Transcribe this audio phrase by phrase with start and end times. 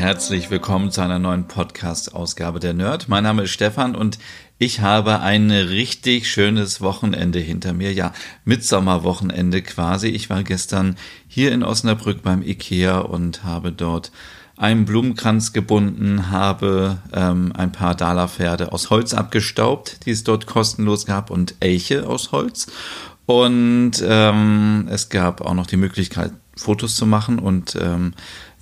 [0.00, 3.10] herzlich willkommen zu einer neuen Podcast-Ausgabe der Nerd.
[3.10, 4.18] Mein Name ist Stefan und
[4.56, 7.92] ich habe ein richtig schönes Wochenende hinter mir.
[7.92, 8.14] Ja,
[8.46, 10.08] Mitsommerwochenende quasi.
[10.08, 10.96] Ich war gestern
[11.28, 14.10] hier in Osnabrück beim Ikea und habe dort
[14.56, 21.04] einen Blumenkranz gebunden, habe ähm, ein paar Dala-Pferde aus Holz abgestaubt, die es dort kostenlos
[21.04, 22.72] gab, und Elche aus Holz.
[23.26, 28.14] Und ähm, es gab auch noch die Möglichkeit, Fotos zu machen und ähm,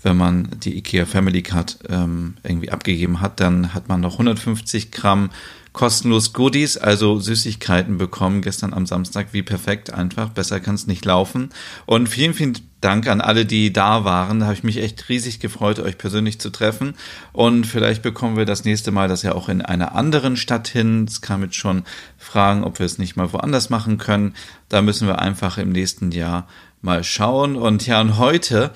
[0.02, 4.92] wenn man die IKEA Family Card ähm, irgendwie abgegeben hat, dann hat man noch 150
[4.92, 5.30] Gramm
[5.72, 9.28] kostenlos Goodies, also Süßigkeiten bekommen gestern am Samstag.
[9.30, 10.30] Wie perfekt einfach.
[10.30, 11.50] Besser kann es nicht laufen.
[11.86, 14.40] Und vielen, vielen Dank an alle, die da waren.
[14.40, 16.94] Da habe ich mich echt riesig gefreut, euch persönlich zu treffen.
[17.32, 21.04] Und vielleicht bekommen wir das nächste Mal das ja auch in einer anderen Stadt hin.
[21.08, 21.84] Es kam jetzt schon
[22.16, 24.34] Fragen, ob wir es nicht mal woanders machen können.
[24.68, 26.48] Da müssen wir einfach im nächsten Jahr
[26.82, 27.54] mal schauen.
[27.56, 28.72] Und ja, und heute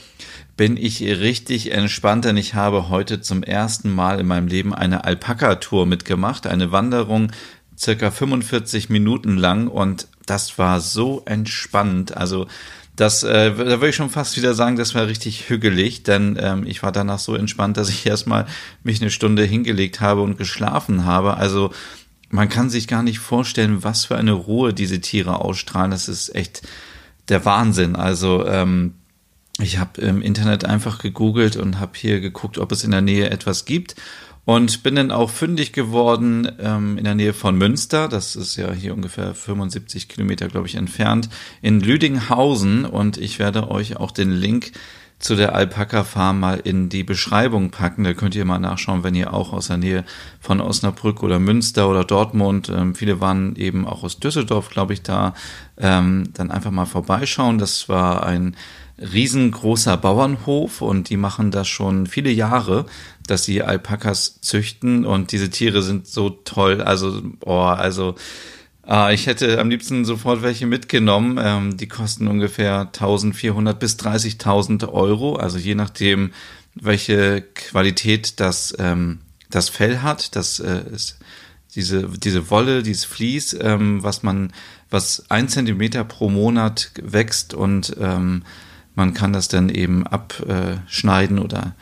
[0.62, 5.02] bin ich richtig entspannt, denn ich habe heute zum ersten Mal in meinem Leben eine
[5.02, 7.32] Alpaka-Tour mitgemacht, eine Wanderung
[7.76, 12.16] circa 45 Minuten lang und das war so entspannend.
[12.16, 12.46] Also
[12.94, 16.64] das, äh, da würde ich schon fast wieder sagen, das war richtig hügelig, denn ähm,
[16.64, 18.46] ich war danach so entspannt, dass ich erstmal
[18.84, 21.38] mich eine Stunde hingelegt habe und geschlafen habe.
[21.38, 21.72] Also
[22.30, 25.90] man kann sich gar nicht vorstellen, was für eine Ruhe diese Tiere ausstrahlen.
[25.90, 26.62] Das ist echt
[27.28, 27.96] der Wahnsinn.
[27.96, 28.94] Also ähm,
[29.58, 33.30] ich habe im Internet einfach gegoogelt und habe hier geguckt, ob es in der Nähe
[33.30, 33.94] etwas gibt
[34.44, 38.08] und bin dann auch fündig geworden ähm, in der Nähe von Münster.
[38.08, 41.28] Das ist ja hier ungefähr 75 Kilometer, glaube ich, entfernt
[41.60, 44.72] in Lüdinghausen und ich werde euch auch den Link
[45.22, 48.02] zu der Alpaka Farm mal in die Beschreibung packen.
[48.02, 50.04] Da könnt ihr mal nachschauen, wenn ihr auch aus der Nähe
[50.40, 55.02] von Osnabrück oder Münster oder Dortmund, ähm, viele waren eben auch aus Düsseldorf, glaube ich,
[55.02, 55.34] da,
[55.78, 57.58] ähm, dann einfach mal vorbeischauen.
[57.58, 58.56] Das war ein
[59.02, 62.86] riesengroßer Bauernhof und die machen das schon viele Jahre,
[63.26, 66.80] dass sie Alpakas züchten und diese Tiere sind so toll.
[66.80, 68.14] Also, oh, also
[68.86, 71.38] äh, ich hätte am liebsten sofort welche mitgenommen.
[71.42, 76.32] Ähm, die kosten ungefähr 1400 bis 30.000 Euro, also je nachdem,
[76.74, 79.18] welche Qualität das ähm,
[79.50, 80.34] das Fell hat.
[80.36, 81.18] Das äh, ist
[81.74, 84.52] diese diese Wolle, dieses Vlies, ähm, was man
[84.90, 88.42] was ein Zentimeter pro Monat wächst und ähm,
[88.94, 91.74] man kann das dann eben abschneiden oder,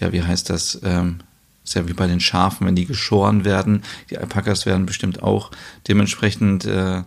[0.00, 0.80] ja, wie heißt das?
[0.84, 1.20] Ähm,
[1.66, 3.82] ist ja wie bei den Schafen, wenn die geschoren werden.
[4.10, 5.50] Die Alpakas werden bestimmt auch
[5.88, 7.02] dementsprechend äh,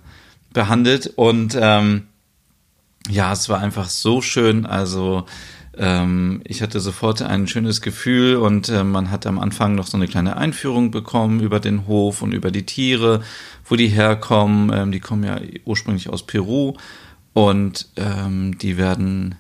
[0.52, 1.08] behandelt.
[1.16, 2.08] Und ähm,
[3.10, 4.66] ja, es war einfach so schön.
[4.66, 5.26] Also
[5.78, 9.96] ähm, ich hatte sofort ein schönes Gefühl und äh, man hat am Anfang noch so
[9.96, 13.24] eine kleine Einführung bekommen über den Hof und über die Tiere,
[13.66, 14.72] wo die herkommen.
[14.74, 16.74] Ähm, die kommen ja ursprünglich aus Peru
[17.34, 19.36] und ähm, die werden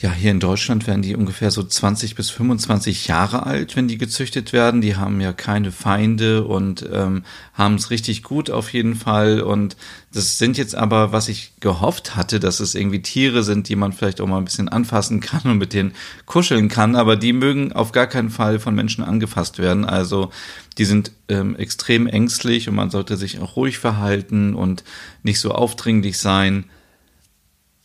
[0.00, 3.98] ja, hier in Deutschland werden die ungefähr so 20 bis 25 Jahre alt, wenn die
[3.98, 4.80] gezüchtet werden.
[4.80, 7.22] Die haben ja keine Feinde und ähm,
[7.52, 9.42] haben es richtig gut auf jeden Fall.
[9.42, 9.76] Und
[10.10, 13.92] das sind jetzt aber, was ich gehofft hatte, dass es irgendwie Tiere sind, die man
[13.92, 15.92] vielleicht auch mal ein bisschen anfassen kann und mit denen
[16.24, 16.96] kuscheln kann.
[16.96, 19.84] Aber die mögen auf gar keinen Fall von Menschen angefasst werden.
[19.84, 20.30] Also
[20.78, 24.82] die sind ähm, extrem ängstlich und man sollte sich auch ruhig verhalten und
[25.22, 26.64] nicht so aufdringlich sein.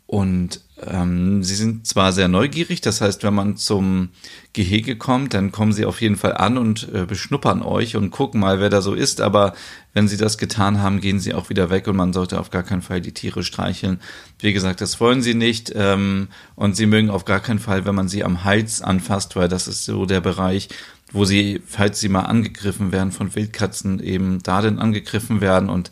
[0.08, 4.10] Und ähm, sie sind zwar sehr neugierig, das heißt, wenn man zum
[4.54, 8.40] Gehege kommt, dann kommen sie auf jeden Fall an und äh, beschnuppern euch und gucken
[8.40, 9.20] mal, wer da so ist.
[9.20, 9.56] Aber
[9.94, 12.62] wenn sie das getan haben, gehen sie auch wieder weg und man sollte auf gar
[12.62, 14.00] keinen Fall die Tiere streicheln.
[14.40, 17.96] Wie gesagt, das wollen sie nicht ähm, und sie mögen auf gar keinen Fall, wenn
[17.96, 20.70] man sie am Hals anfasst, weil das ist so der Bereich,
[21.12, 25.90] wo sie, falls sie mal angegriffen werden von Wildkatzen, eben da denn angegriffen werden und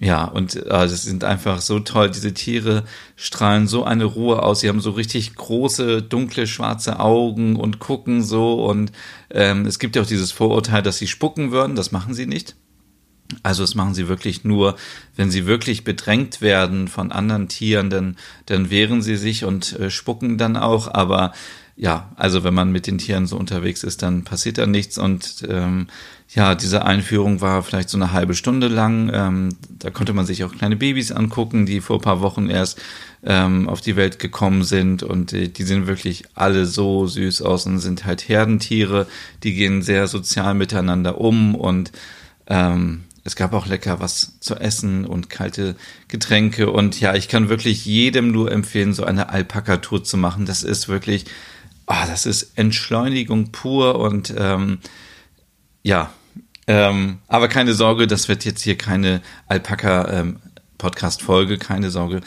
[0.00, 2.10] ja, und äh, das sind einfach so toll.
[2.10, 2.84] Diese Tiere
[3.16, 4.60] strahlen so eine Ruhe aus.
[4.60, 8.64] Sie haben so richtig große, dunkle, schwarze Augen und gucken so.
[8.64, 8.90] Und
[9.30, 11.76] ähm, es gibt ja auch dieses Vorurteil, dass sie spucken würden.
[11.76, 12.56] Das machen sie nicht.
[13.42, 14.76] Also das machen sie wirklich nur,
[15.16, 18.16] wenn sie wirklich bedrängt werden von anderen Tieren, dann,
[18.46, 20.92] dann wehren sie sich und äh, spucken dann auch.
[20.92, 21.32] Aber
[21.76, 24.98] ja, also wenn man mit den Tieren so unterwegs ist, dann passiert da nichts.
[24.98, 25.86] Und ähm,
[26.30, 29.10] ja, diese Einführung war vielleicht so eine halbe Stunde lang.
[29.12, 32.80] Ähm, da konnte man sich auch kleine Babys angucken, die vor ein paar Wochen erst
[33.22, 35.02] ähm, auf die Welt gekommen sind.
[35.02, 39.06] Und äh, die sehen wirklich alle so süß aus und sind halt Herdentiere.
[39.44, 41.92] Die gehen sehr sozial miteinander um und
[42.48, 45.76] ähm, es gab auch lecker was zu essen und kalte
[46.08, 46.70] Getränke.
[46.70, 50.46] Und ja, ich kann wirklich jedem nur empfehlen, so eine Alpaka-Tour zu machen.
[50.46, 51.26] Das ist wirklich
[51.86, 54.78] oh, das ist Entschleunigung pur und ähm,
[55.84, 56.10] ja,
[56.66, 60.40] ähm, aber keine Sorge, das wird jetzt hier keine Alpaka ähm,
[61.58, 62.20] keine Sorge.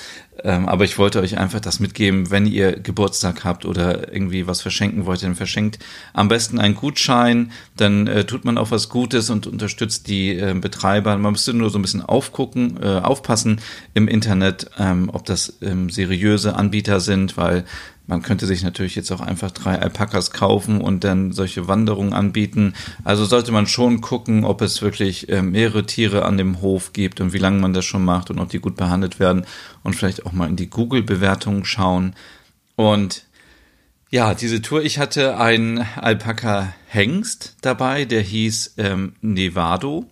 [0.44, 4.62] Ähm, aber ich wollte euch einfach das mitgeben, wenn ihr Geburtstag habt oder irgendwie was
[4.62, 5.80] verschenken wollt, dann verschenkt
[6.13, 10.53] am besten einen Gutschein, dann äh, tut man auch was Gutes und unterstützt die äh,
[10.53, 11.18] Betreiber.
[11.18, 13.62] Man müsste nur so ein bisschen aufgucken, äh, aufpassen
[13.94, 17.65] im Internet, ähm, ob das ähm, seriöse Anbieter sind, weil
[18.07, 22.74] man könnte sich natürlich jetzt auch einfach drei Alpakas kaufen und dann solche Wanderungen anbieten.
[23.04, 27.19] Also sollte man schon gucken, ob es wirklich äh, mehrere Tiere an dem Hof gibt
[27.19, 29.45] und wie lange man das schon macht und ob die gut behandelt werden
[29.83, 32.15] und vielleicht auch mal in die Google-Bewertungen schauen.
[32.75, 33.25] Und
[34.10, 40.06] ja, diese Tour, ich hatte einen Alpaka-Hengst dabei, der hieß ähm, Nevado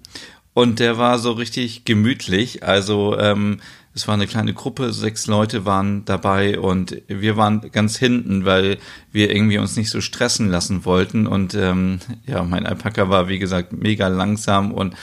[0.53, 2.63] und der war so richtig gemütlich.
[2.63, 3.61] Also ähm,
[3.95, 8.77] es war eine kleine Gruppe, sechs Leute waren dabei und wir waren ganz hinten, weil
[9.13, 11.25] wir irgendwie uns nicht so stressen lassen wollten.
[11.25, 14.95] Und ähm, ja, mein Alpaka war, wie gesagt, mega langsam und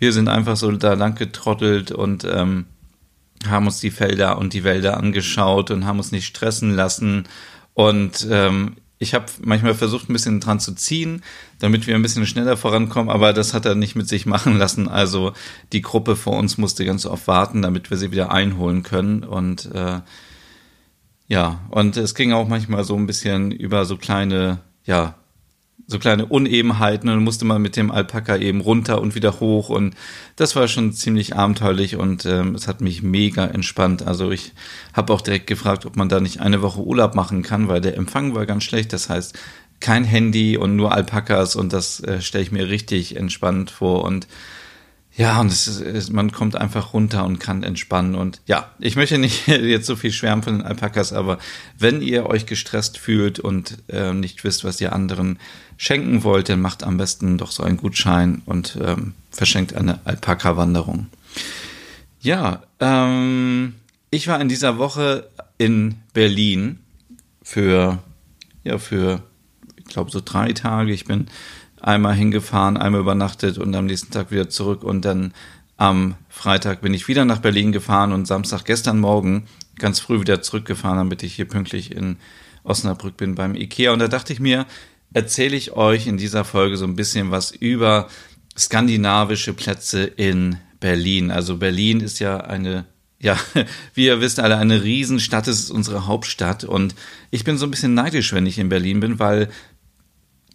[0.00, 2.66] wir sind einfach so da lang getrottelt und ähm,
[3.46, 7.28] haben uns die Felder und die Wälder angeschaut und haben uns nicht stressen lassen.
[7.74, 11.22] Und ähm, ich habe manchmal versucht, ein bisschen dran zu ziehen,
[11.58, 14.88] damit wir ein bisschen schneller vorankommen, aber das hat er nicht mit sich machen lassen.
[14.88, 15.32] Also
[15.72, 19.24] die Gruppe vor uns musste ganz oft warten, damit wir sie wieder einholen können.
[19.24, 20.00] Und äh,
[21.28, 25.14] ja, und es ging auch manchmal so ein bisschen über so kleine, ja,
[25.90, 29.96] so kleine Unebenheiten und musste man mit dem Alpaka eben runter und wieder hoch und
[30.36, 34.06] das war schon ziemlich abenteuerlich und ähm, es hat mich mega entspannt.
[34.06, 34.52] Also ich
[34.92, 37.96] habe auch direkt gefragt, ob man da nicht eine Woche Urlaub machen kann, weil der
[37.96, 38.92] Empfang war ganz schlecht.
[38.92, 39.36] Das heißt,
[39.80, 44.28] kein Handy und nur Alpakas und das äh, stelle ich mir richtig entspannt vor und
[45.20, 48.14] ja, und es ist, man kommt einfach runter und kann entspannen.
[48.14, 51.38] Und ja, ich möchte nicht jetzt so viel schwärmen von den Alpakas, aber
[51.78, 55.38] wenn ihr euch gestresst fühlt und äh, nicht wisst, was ihr anderen
[55.76, 61.08] schenken wollt, dann macht am besten doch so einen Gutschein und ähm, verschenkt eine Alpaka-Wanderung.
[62.22, 63.74] Ja, ähm,
[64.10, 65.28] ich war in dieser Woche
[65.58, 66.78] in Berlin
[67.42, 67.98] für,
[68.64, 69.22] ja, für,
[69.76, 70.94] ich glaube, so drei Tage.
[70.94, 71.26] Ich bin
[71.80, 75.32] einmal hingefahren, einmal übernachtet und am nächsten Tag wieder zurück und dann
[75.76, 79.46] am Freitag bin ich wieder nach Berlin gefahren und Samstag gestern Morgen
[79.78, 82.16] ganz früh wieder zurückgefahren, damit ich hier pünktlich in
[82.64, 83.92] Osnabrück bin beim Ikea.
[83.92, 84.66] Und da dachte ich mir,
[85.14, 88.08] erzähle ich euch in dieser Folge so ein bisschen was über
[88.56, 91.30] skandinavische Plätze in Berlin.
[91.30, 92.84] Also Berlin ist ja eine,
[93.18, 93.38] ja,
[93.94, 95.48] wie ihr wisst alle, eine Riesenstadt.
[95.48, 96.94] Es ist unsere Hauptstadt und
[97.30, 99.48] ich bin so ein bisschen neidisch, wenn ich in Berlin bin, weil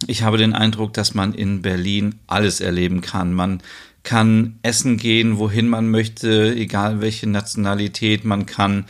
[0.06, 3.32] ich habe den Eindruck, dass man in Berlin alles erleben kann.
[3.32, 3.62] Man
[4.02, 8.24] kann essen gehen, wohin man möchte, egal welche Nationalität.
[8.24, 8.84] Man kann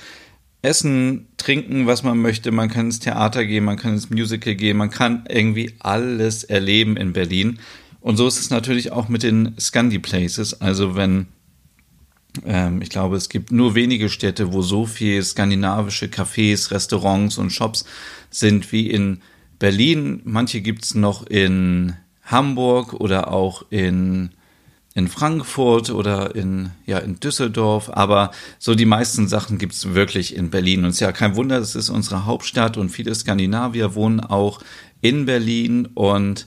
[0.62, 2.50] essen, trinken, was man möchte.
[2.50, 4.76] Man kann ins Theater gehen, man kann ins Musical gehen.
[4.76, 7.60] Man kann irgendwie alles erleben in Berlin.
[8.00, 10.60] Und so ist es natürlich auch mit den Scandi Places.
[10.60, 11.26] Also wenn
[12.44, 17.50] ähm, ich glaube, es gibt nur wenige Städte, wo so viel skandinavische Cafés, Restaurants und
[17.50, 17.84] Shops
[18.30, 19.22] sind wie in Berlin,
[20.24, 21.94] manche gibt's noch in
[22.24, 24.30] Hamburg oder auch in,
[24.94, 30.50] in Frankfurt oder in, ja, in Düsseldorf, aber so die meisten Sachen gibt's wirklich in
[30.50, 30.84] Berlin.
[30.84, 34.60] Und es ist ja kein Wunder, das ist unsere Hauptstadt und viele Skandinavier wohnen auch
[35.00, 35.86] in Berlin.
[35.94, 36.46] Und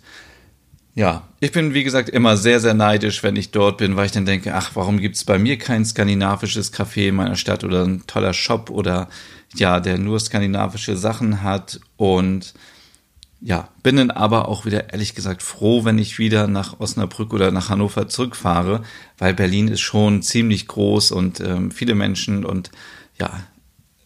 [0.96, 4.12] ja, ich bin wie gesagt immer sehr, sehr neidisch, wenn ich dort bin, weil ich
[4.12, 8.06] dann denke, ach, warum gibt's bei mir kein skandinavisches Café in meiner Stadt oder ein
[8.06, 9.08] toller Shop oder
[9.56, 11.80] ja, der nur skandinavische Sachen hat.
[11.96, 12.54] Und
[13.42, 17.52] ja, bin dann aber auch wieder ehrlich gesagt froh, wenn ich wieder nach Osnabrück oder
[17.52, 18.84] nach Hannover zurückfahre,
[19.18, 22.70] weil Berlin ist schon ziemlich groß und ähm, viele Menschen und
[23.18, 23.32] ja,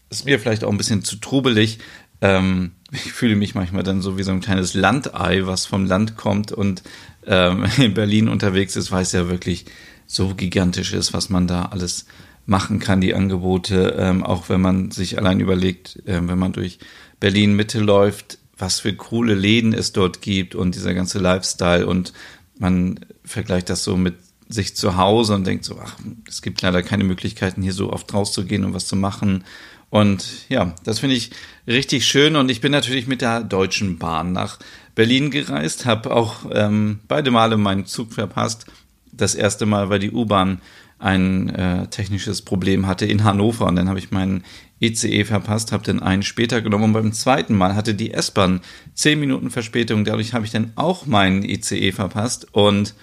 [0.10, 1.80] ist mir vielleicht auch ein bisschen zu trubelig.
[2.22, 6.16] Ähm, ich fühle mich manchmal dann so wie so ein kleines Landei, was vom Land
[6.16, 6.84] kommt und
[7.26, 9.66] ähm, in Berlin unterwegs ist, weil es ja wirklich
[10.06, 12.06] so gigantisch ist, was man da alles
[12.46, 16.78] machen kann, die Angebote, ähm, auch wenn man sich allein überlegt, äh, wenn man durch
[17.20, 22.14] Berlin Mitte läuft, was für coole Läden es dort gibt und dieser ganze Lifestyle und
[22.60, 24.16] man vergleicht das so mit
[24.48, 28.14] sich zu Hause und denkt so, ach, es gibt leider keine Möglichkeiten, hier so oft
[28.14, 29.44] rauszugehen und was zu machen.
[29.90, 31.32] Und ja, das finde ich
[31.68, 32.36] richtig schön.
[32.36, 34.60] Und ich bin natürlich mit der Deutschen Bahn nach
[34.96, 38.66] Berlin gereist, habe auch ähm, beide Male meinen Zug verpasst.
[39.12, 40.62] Das erste Mal, weil die U-Bahn
[41.00, 44.44] ein äh, technisches Problem hatte in Hannover und dann habe ich meinen
[44.84, 48.62] ECE verpasst, habe den einen später genommen und beim zweiten Mal hatte die S-Bahn
[48.94, 52.94] zehn Minuten Verspätung, dadurch habe ich dann auch meinen ECE verpasst und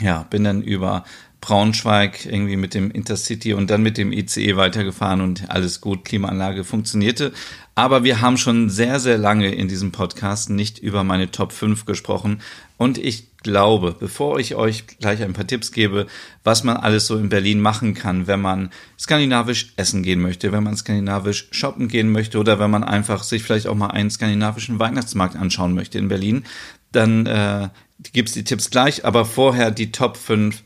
[0.00, 1.04] ja, bin dann über
[1.40, 6.64] Braunschweig irgendwie mit dem Intercity und dann mit dem ICE weitergefahren und alles gut, Klimaanlage
[6.64, 7.32] funktionierte.
[7.74, 11.86] Aber wir haben schon sehr, sehr lange in diesem Podcast nicht über meine Top 5
[11.86, 12.42] gesprochen.
[12.76, 16.06] Und ich glaube, bevor ich euch gleich ein paar Tipps gebe,
[16.44, 20.62] was man alles so in Berlin machen kann, wenn man skandinavisch essen gehen möchte, wenn
[20.62, 24.78] man skandinavisch shoppen gehen möchte oder wenn man einfach sich vielleicht auch mal einen skandinavischen
[24.78, 26.44] Weihnachtsmarkt anschauen möchte in Berlin,
[26.92, 27.70] dann äh,
[28.12, 30.62] gibt's die Tipps gleich, aber vorher die Top 5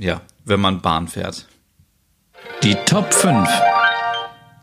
[0.00, 1.46] ja, wenn man Bahn fährt.
[2.62, 3.48] Die Top 5.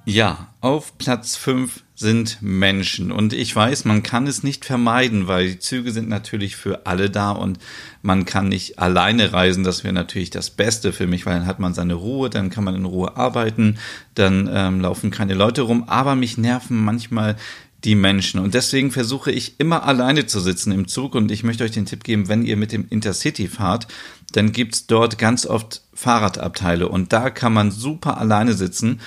[0.05, 3.11] Ja, auf Platz 5 sind Menschen.
[3.11, 7.09] Und ich weiß, man kann es nicht vermeiden, weil die Züge sind natürlich für alle
[7.09, 7.59] da und
[8.01, 9.63] man kann nicht alleine reisen.
[9.63, 12.63] Das wäre natürlich das Beste für mich, weil dann hat man seine Ruhe, dann kann
[12.63, 13.77] man in Ruhe arbeiten,
[14.15, 15.85] dann ähm, laufen keine Leute rum.
[15.87, 17.35] Aber mich nerven manchmal
[17.83, 18.39] die Menschen.
[18.39, 21.15] Und deswegen versuche ich immer alleine zu sitzen im Zug.
[21.15, 23.87] Und ich möchte euch den Tipp geben, wenn ihr mit dem Intercity fahrt,
[24.33, 26.87] dann gibt's dort ganz oft Fahrradabteile.
[26.87, 28.99] Und da kann man super alleine sitzen.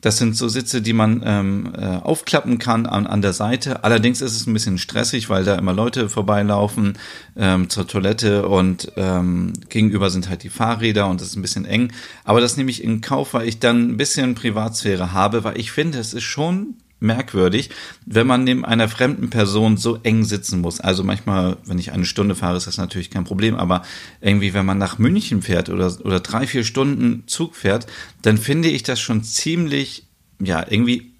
[0.00, 3.84] Das sind so Sitze, die man ähm, äh, aufklappen kann an, an der Seite.
[3.84, 6.96] Allerdings ist es ein bisschen stressig, weil da immer Leute vorbeilaufen
[7.36, 11.66] ähm, zur Toilette und ähm, gegenüber sind halt die Fahrräder und es ist ein bisschen
[11.66, 11.92] eng.
[12.24, 15.70] Aber das nehme ich in Kauf, weil ich dann ein bisschen Privatsphäre habe, weil ich
[15.70, 17.70] finde, es ist schon merkwürdig,
[18.06, 20.80] wenn man neben einer fremden Person so eng sitzen muss.
[20.80, 23.82] Also manchmal, wenn ich eine Stunde fahre, ist das natürlich kein Problem, aber
[24.20, 27.86] irgendwie, wenn man nach München fährt oder, oder drei, vier Stunden Zug fährt,
[28.22, 30.06] dann finde ich das schon ziemlich,
[30.38, 31.12] ja, irgendwie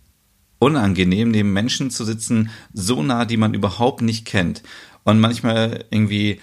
[0.59, 4.63] unangenehm, neben Menschen zu sitzen, so nah, die man überhaupt nicht kennt.
[5.05, 6.41] Und manchmal irgendwie,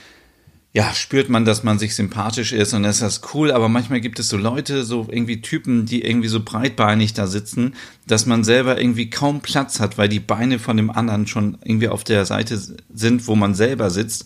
[0.78, 4.20] ja, spürt man, dass man sich sympathisch ist und ist das cool, aber manchmal gibt
[4.20, 7.74] es so Leute, so irgendwie Typen, die irgendwie so breitbeinig da sitzen,
[8.06, 11.88] dass man selber irgendwie kaum Platz hat, weil die Beine von dem anderen schon irgendwie
[11.88, 12.62] auf der Seite
[12.94, 14.26] sind, wo man selber sitzt.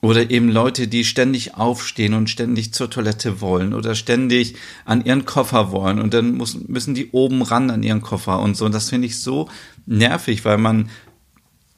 [0.00, 4.54] Oder eben Leute, die ständig aufstehen und ständig zur Toilette wollen oder ständig
[4.86, 8.56] an ihren Koffer wollen und dann muss, müssen die oben ran an ihren Koffer und
[8.56, 8.64] so.
[8.64, 9.50] Und das finde ich so
[9.84, 10.88] nervig, weil man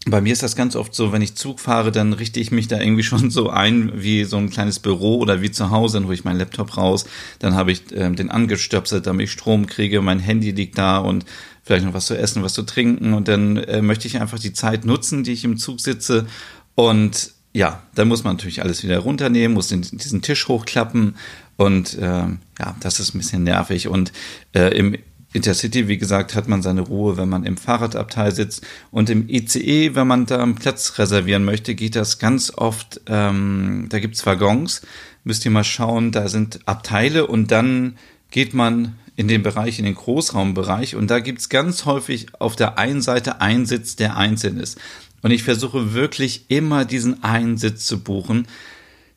[0.06, 2.68] bei mir ist das ganz oft so, wenn ich Zug fahre, dann richte ich mich
[2.68, 6.06] da irgendwie schon so ein wie so ein kleines Büro oder wie zu Hause, dann
[6.06, 7.04] hole ich meinen Laptop raus,
[7.38, 11.25] dann habe ich ähm, den angestöpselt, damit ich Strom kriege, mein Handy liegt da und
[11.62, 13.14] vielleicht noch was zu essen, was zu trinken.
[13.14, 16.26] Und dann äh, möchte ich einfach die Zeit nutzen, die ich im Zug sitze.
[16.75, 21.16] Und ja, dann muss man natürlich alles wieder runternehmen, muss den, diesen Tisch hochklappen.
[21.56, 22.26] Und äh,
[22.59, 23.88] ja, das ist ein bisschen nervig.
[23.88, 24.12] Und
[24.54, 24.97] äh, im
[25.32, 28.66] Intercity, wie gesagt, hat man seine Ruhe, wenn man im Fahrradabteil sitzt.
[28.90, 33.86] Und im ICE, wenn man da einen Platz reservieren möchte, geht das ganz oft, ähm,
[33.88, 34.82] da gibt's Waggons,
[35.24, 37.96] müsst ihr mal schauen, da sind Abteile und dann
[38.30, 42.78] geht man in den Bereich, in den Großraumbereich und da gibt's ganz häufig auf der
[42.78, 44.78] einen Seite einen Sitz, der einzeln ist.
[45.22, 48.48] Und ich versuche wirklich immer diesen einen Sitz zu buchen,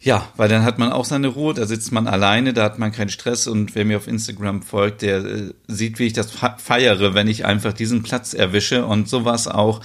[0.06, 2.92] ja, weil dann hat man auch seine Ruhe, da sitzt man alleine, da hat man
[2.92, 7.16] keinen Stress und wer mir auf Instagram folgt, der äh, sieht, wie ich das feiere,
[7.16, 9.82] wenn ich einfach diesen Platz erwische und sowas auch,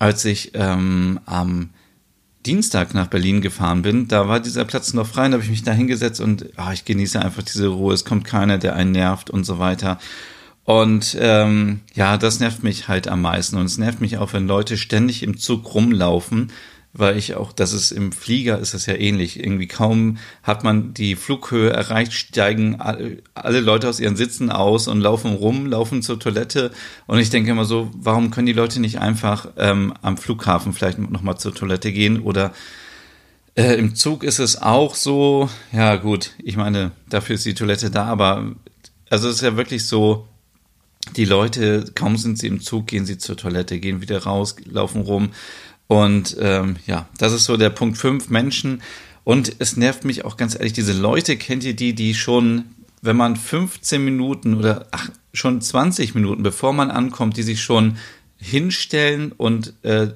[0.00, 1.70] als ich ähm, am
[2.46, 5.62] Dienstag nach Berlin gefahren bin, da war dieser Platz noch frei, da habe ich mich
[5.62, 9.30] da hingesetzt und oh, ich genieße einfach diese Ruhe, es kommt keiner, der einen nervt
[9.30, 10.00] und so weiter.
[10.64, 13.56] Und ähm, ja, das nervt mich halt am meisten.
[13.56, 16.52] Und es nervt mich auch, wenn Leute ständig im Zug rumlaufen
[16.92, 19.38] weil ich auch, das ist im Flieger ist das ja ähnlich.
[19.38, 25.00] Irgendwie kaum hat man die Flughöhe erreicht, steigen alle Leute aus ihren Sitzen aus und
[25.00, 26.72] laufen rum, laufen zur Toilette.
[27.06, 30.98] Und ich denke immer so, warum können die Leute nicht einfach ähm, am Flughafen vielleicht
[30.98, 32.52] nochmal zur Toilette gehen oder
[33.54, 37.90] äh, im Zug ist es auch so, ja gut, ich meine, dafür ist die Toilette
[37.90, 38.54] da, aber
[39.10, 40.26] also es ist ja wirklich so,
[41.16, 45.02] die Leute, kaum sind sie im Zug, gehen sie zur Toilette, gehen wieder raus, laufen
[45.02, 45.30] rum.
[45.90, 48.80] Und ähm, ja, das ist so der Punkt 5 Menschen.
[49.24, 52.66] Und es nervt mich auch ganz ehrlich, diese Leute, kennt ihr die, die schon,
[53.02, 57.96] wenn man 15 Minuten oder ach, schon 20 Minuten, bevor man ankommt, die sich schon
[58.36, 60.12] hinstellen und äh,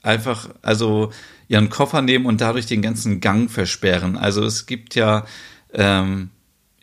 [0.00, 1.12] einfach, also
[1.48, 4.16] ihren Koffer nehmen und dadurch den ganzen Gang versperren.
[4.16, 5.26] Also es gibt ja
[5.74, 6.30] ähm,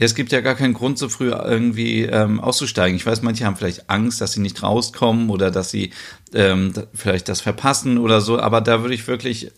[0.06, 2.96] es gibt ja gar keinen Grund, so früh irgendwie ähm, auszusteigen.
[2.96, 5.92] Ich weiß, manche haben vielleicht Angst, dass sie nicht rauskommen oder dass sie
[6.34, 9.52] ähm, vielleicht das verpassen oder so, aber da würde ich wirklich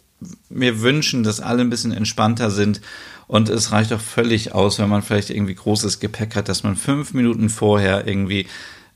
[0.49, 2.81] mir wünschen, dass alle ein bisschen entspannter sind.
[3.27, 6.75] Und es reicht doch völlig aus, wenn man vielleicht irgendwie großes Gepäck hat, dass man
[6.75, 8.47] fünf Minuten vorher irgendwie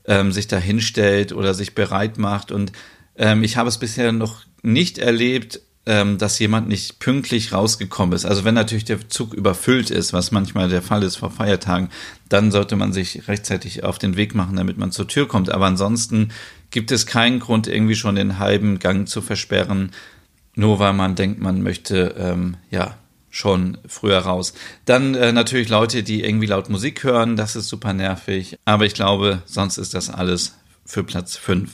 [0.06, 2.50] ähm, sich da hinstellt oder sich bereit macht.
[2.50, 2.72] Und
[3.16, 8.24] ähm, ich habe es bisher noch nicht erlebt, ähm, dass jemand nicht pünktlich rausgekommen ist.
[8.24, 11.90] Also wenn natürlich der Zug überfüllt ist, was manchmal der Fall ist vor Feiertagen,
[12.28, 15.50] dann sollte man sich rechtzeitig auf den Weg machen, damit man zur Tür kommt.
[15.50, 16.30] Aber ansonsten
[16.70, 19.92] gibt es keinen Grund, irgendwie schon den halben Gang zu versperren,
[20.54, 22.96] nur weil man denkt, man möchte ähm, ja
[23.28, 24.54] schon früher raus.
[24.84, 28.56] Dann äh, natürlich Leute, die irgendwie laut Musik hören, das ist super nervig.
[28.64, 30.54] Aber ich glaube, sonst ist das alles
[30.86, 31.70] für Platz 5.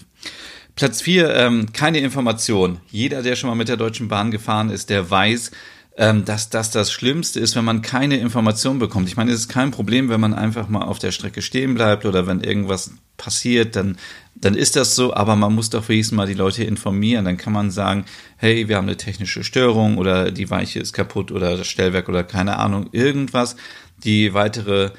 [0.81, 2.79] Platz 4, ähm, keine Information.
[2.91, 5.51] Jeder, der schon mal mit der Deutschen Bahn gefahren ist, der weiß,
[5.99, 9.07] ähm, dass das das Schlimmste ist, wenn man keine Information bekommt.
[9.07, 12.07] Ich meine, es ist kein Problem, wenn man einfach mal auf der Strecke stehen bleibt
[12.07, 13.99] oder wenn irgendwas passiert, dann,
[14.35, 17.27] dann ist das so, aber man muss doch wenigstens mal die Leute informieren.
[17.27, 18.07] Dann kann man sagen,
[18.39, 22.25] hey, wir haben eine technische Störung oder die Weiche ist kaputt oder das Stellwerk oder
[22.25, 23.57] keine Ahnung, irgendwas.
[24.03, 24.93] Die weitere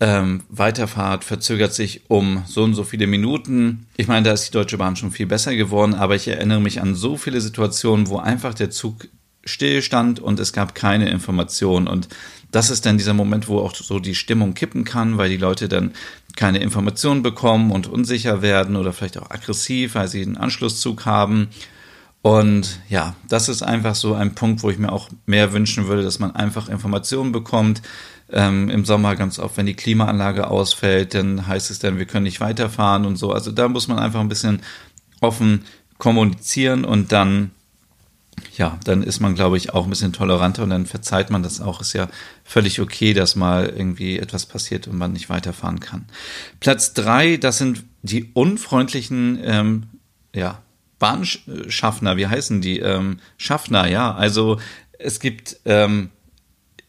[0.00, 3.86] ähm, Weiterfahrt verzögert sich um so und so viele Minuten.
[3.98, 6.80] Ich meine, da ist die Deutsche Bahn schon viel besser geworden, aber ich erinnere mich
[6.80, 9.08] an so viele Situationen, wo einfach der Zug
[9.44, 11.86] stillstand und es gab keine Information.
[11.86, 12.08] Und
[12.50, 15.68] das ist dann dieser Moment, wo auch so die Stimmung kippen kann, weil die Leute
[15.68, 15.92] dann
[16.36, 21.48] keine Informationen bekommen und unsicher werden oder vielleicht auch aggressiv, weil sie einen Anschlusszug haben.
[22.22, 26.02] Und ja, das ist einfach so ein Punkt, wo ich mir auch mehr wünschen würde,
[26.02, 27.80] dass man einfach Informationen bekommt.
[28.32, 32.24] Ähm, Im Sommer ganz oft, wenn die Klimaanlage ausfällt, dann heißt es dann, wir können
[32.24, 33.32] nicht weiterfahren und so.
[33.32, 34.62] Also da muss man einfach ein bisschen
[35.20, 35.64] offen
[35.98, 37.50] kommunizieren und dann
[38.56, 41.60] ja, dann ist man, glaube ich, auch ein bisschen toleranter und dann verzeiht man das
[41.60, 41.80] auch.
[41.80, 42.08] Ist ja
[42.44, 46.06] völlig okay, dass mal irgendwie etwas passiert und man nicht weiterfahren kann.
[46.58, 49.82] Platz drei, das sind die unfreundlichen, ähm,
[50.34, 50.62] ja,
[50.98, 52.78] Bahnschaffner, wie heißen die?
[52.78, 54.14] Ähm, Schaffner, ja.
[54.14, 54.60] Also
[54.98, 56.10] es gibt, ähm,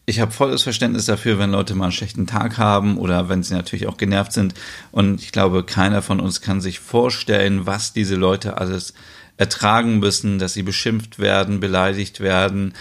[0.04, 3.54] ich habe volles Verständnis dafür, wenn Leute mal einen schlechten Tag haben oder wenn sie
[3.54, 4.54] natürlich auch genervt sind.
[4.90, 8.94] Und ich glaube, keiner von uns kann sich vorstellen, was diese Leute alles
[9.36, 12.74] ertragen müssen, dass sie beschimpft werden, beleidigt werden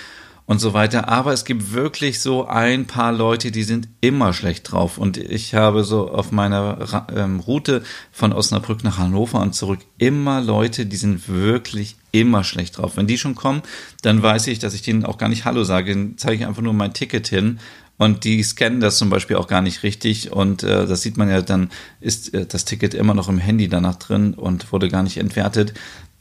[0.52, 1.08] und so weiter.
[1.08, 4.98] Aber es gibt wirklich so ein paar Leute, die sind immer schlecht drauf.
[4.98, 10.42] Und ich habe so auf meiner ähm, Route von Osnabrück nach Hannover und zurück immer
[10.42, 12.98] Leute, die sind wirklich immer schlecht drauf.
[12.98, 13.62] Wenn die schon kommen,
[14.02, 15.94] dann weiß ich, dass ich denen auch gar nicht Hallo sage.
[15.94, 17.60] Dann zeige ich einfach nur mein Ticket hin
[17.98, 21.30] und die scannen das zum Beispiel auch gar nicht richtig und äh, das sieht man
[21.30, 21.70] ja, dann
[22.02, 25.76] ist äh, das Ticket immer noch im Handy danach drin und wurde gar nicht entwertet.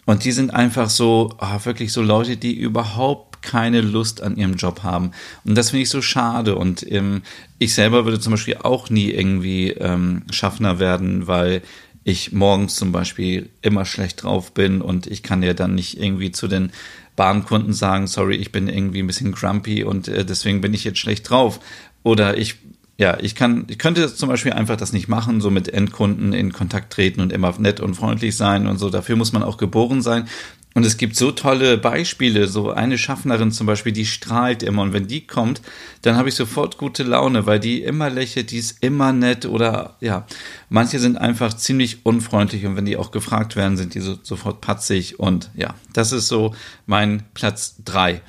[0.06, 4.54] Und die sind einfach so, oh, wirklich so Leute, die überhaupt keine Lust an ihrem
[4.54, 5.12] Job haben.
[5.44, 6.56] Und das finde ich so schade.
[6.56, 7.22] Und ähm,
[7.58, 11.62] ich selber würde zum Beispiel auch nie irgendwie ähm, Schaffner werden, weil
[12.04, 16.32] ich morgens zum Beispiel immer schlecht drauf bin und ich kann ja dann nicht irgendwie
[16.32, 16.72] zu den
[17.14, 20.98] Bahnkunden sagen, sorry, ich bin irgendwie ein bisschen grumpy und äh, deswegen bin ich jetzt
[20.98, 21.60] schlecht drauf.
[22.02, 22.56] Oder ich
[22.96, 26.52] ja, ich kann, ich könnte zum Beispiel einfach das nicht machen, so mit Endkunden in
[26.52, 28.90] Kontakt treten und immer nett und freundlich sein und so.
[28.90, 30.28] Dafür muss man auch geboren sein.
[30.74, 34.92] Und es gibt so tolle Beispiele, so eine Schaffnerin zum Beispiel, die strahlt immer und
[34.92, 35.62] wenn die kommt,
[36.02, 39.96] dann habe ich sofort gute Laune, weil die immer lächelt, die ist immer nett oder
[40.00, 40.26] ja,
[40.68, 44.60] manche sind einfach ziemlich unfreundlich und wenn die auch gefragt werden, sind die so, sofort
[44.60, 46.54] patzig und ja, das ist so
[46.86, 48.22] mein Platz drei.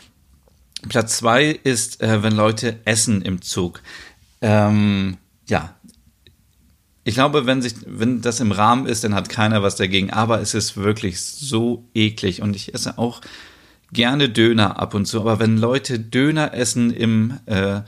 [0.90, 3.82] Platz zwei ist, äh, wenn Leute essen im Zug.
[4.42, 5.76] Ähm, ja,
[7.04, 10.12] ich glaube, wenn sich, wenn das im Rahmen ist, dann hat keiner was dagegen.
[10.12, 13.22] Aber es ist wirklich so eklig und ich esse auch
[13.92, 15.20] gerne Döner ab und zu.
[15.20, 17.82] Aber wenn Leute Döner essen im äh,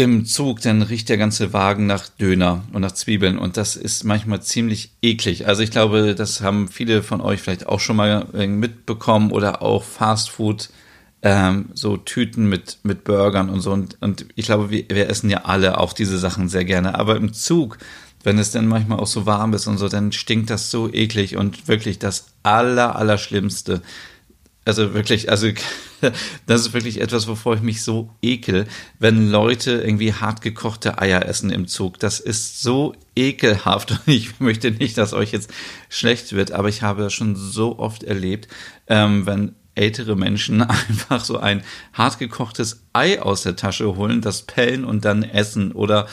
[0.00, 4.02] im Zug, dann riecht der ganze Wagen nach Döner und nach Zwiebeln und das ist
[4.04, 5.46] manchmal ziemlich eklig.
[5.46, 9.84] Also ich glaube, das haben viele von euch vielleicht auch schon mal mitbekommen oder auch
[9.84, 10.70] Fastfood
[11.22, 13.72] ähm, so Tüten mit, mit Burgern und so.
[13.72, 16.98] Und, und ich glaube, wir, wir essen ja alle auch diese Sachen sehr gerne.
[16.98, 17.78] Aber im Zug,
[18.22, 21.36] wenn es dann manchmal auch so warm ist und so, dann stinkt das so eklig
[21.36, 23.82] und wirklich das aller, aller Schlimmste.
[24.64, 25.48] Also wirklich, also
[26.46, 28.66] das ist wirklich etwas, wovor ich mich so ekel,
[28.98, 31.98] wenn Leute irgendwie hart gekochte Eier essen im Zug.
[31.98, 35.50] Das ist so ekelhaft und ich möchte nicht, dass euch jetzt
[35.88, 38.48] schlecht wird, aber ich habe das schon so oft erlebt,
[38.86, 44.84] ähm, wenn ältere Menschen einfach so ein hartgekochtes Ei aus der Tasche holen, das pellen
[44.84, 46.06] und dann essen oder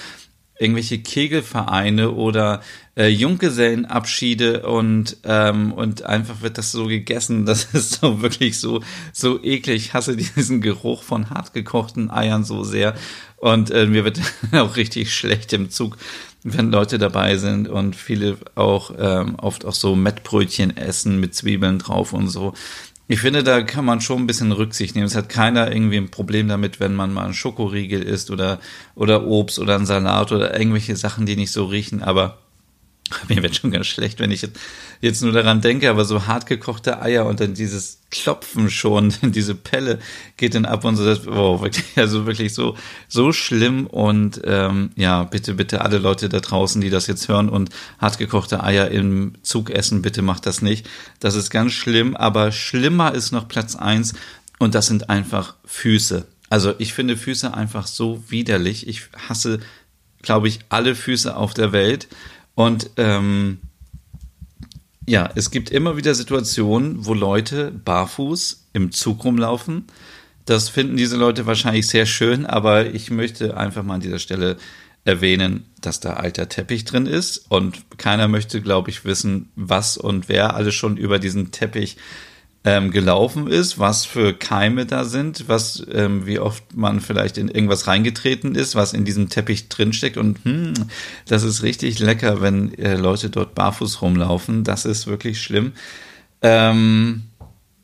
[0.59, 2.61] irgendwelche Kegelvereine oder
[2.95, 7.45] äh, Junggesellenabschiede und ähm, und einfach wird das so gegessen.
[7.45, 8.81] Das ist so wirklich so
[9.13, 9.87] so eklig.
[9.87, 12.95] Ich hasse diesen Geruch von hartgekochten Eiern so sehr
[13.37, 14.19] und äh, mir wird
[14.51, 15.97] auch richtig schlecht im Zug,
[16.43, 21.79] wenn Leute dabei sind und viele auch ähm, oft auch so Mettbrötchen essen mit Zwiebeln
[21.79, 22.53] drauf und so.
[23.09, 25.07] Ich finde, da kann man schon ein bisschen Rücksicht nehmen.
[25.07, 28.59] Es hat keiner irgendwie ein Problem damit, wenn man mal einen Schokoriegel isst oder,
[28.95, 32.03] oder Obst oder einen Salat oder irgendwelche Sachen, die nicht so riechen.
[32.03, 32.37] Aber
[33.27, 34.47] Mir wird schon ganz schlecht, wenn ich
[35.01, 39.55] jetzt nur daran denke, aber so hart gekochte Eier und dann dieses Klopfen schon, diese
[39.55, 39.99] Pelle
[40.37, 42.75] geht dann ab und so, das, oh, wirklich, also wirklich so,
[43.07, 47.49] so schlimm und ähm, ja, bitte, bitte alle Leute da draußen, die das jetzt hören
[47.49, 50.87] und hart gekochte Eier im Zug essen, bitte macht das nicht.
[51.19, 54.13] Das ist ganz schlimm, aber schlimmer ist noch Platz eins
[54.59, 56.25] und das sind einfach Füße.
[56.49, 58.87] Also ich finde Füße einfach so widerlich.
[58.87, 59.59] Ich hasse,
[60.21, 62.07] glaube ich, alle Füße auf der Welt.
[62.57, 63.59] Und ähm,
[65.05, 69.85] ja, es gibt immer wieder Situationen, wo Leute barfuß im Zug rumlaufen.
[70.45, 74.57] Das finden diese Leute wahrscheinlich sehr schön, aber ich möchte einfach mal an dieser Stelle
[75.05, 80.27] erwähnen, dass da alter Teppich drin ist und keiner möchte, glaube ich, wissen, was und
[80.27, 81.97] wer alles schon über diesen Teppich
[82.67, 87.47] ähm, gelaufen ist, was für Keime da sind, was, ähm, wie oft man vielleicht in
[87.47, 90.73] irgendwas reingetreten ist, was in diesem Teppich drinsteckt und hm,
[91.25, 94.65] das ist richtig lecker, wenn äh, Leute dort barfuß rumlaufen.
[94.65, 95.71] Das ist wirklich schlimm.
[96.41, 97.23] Ähm,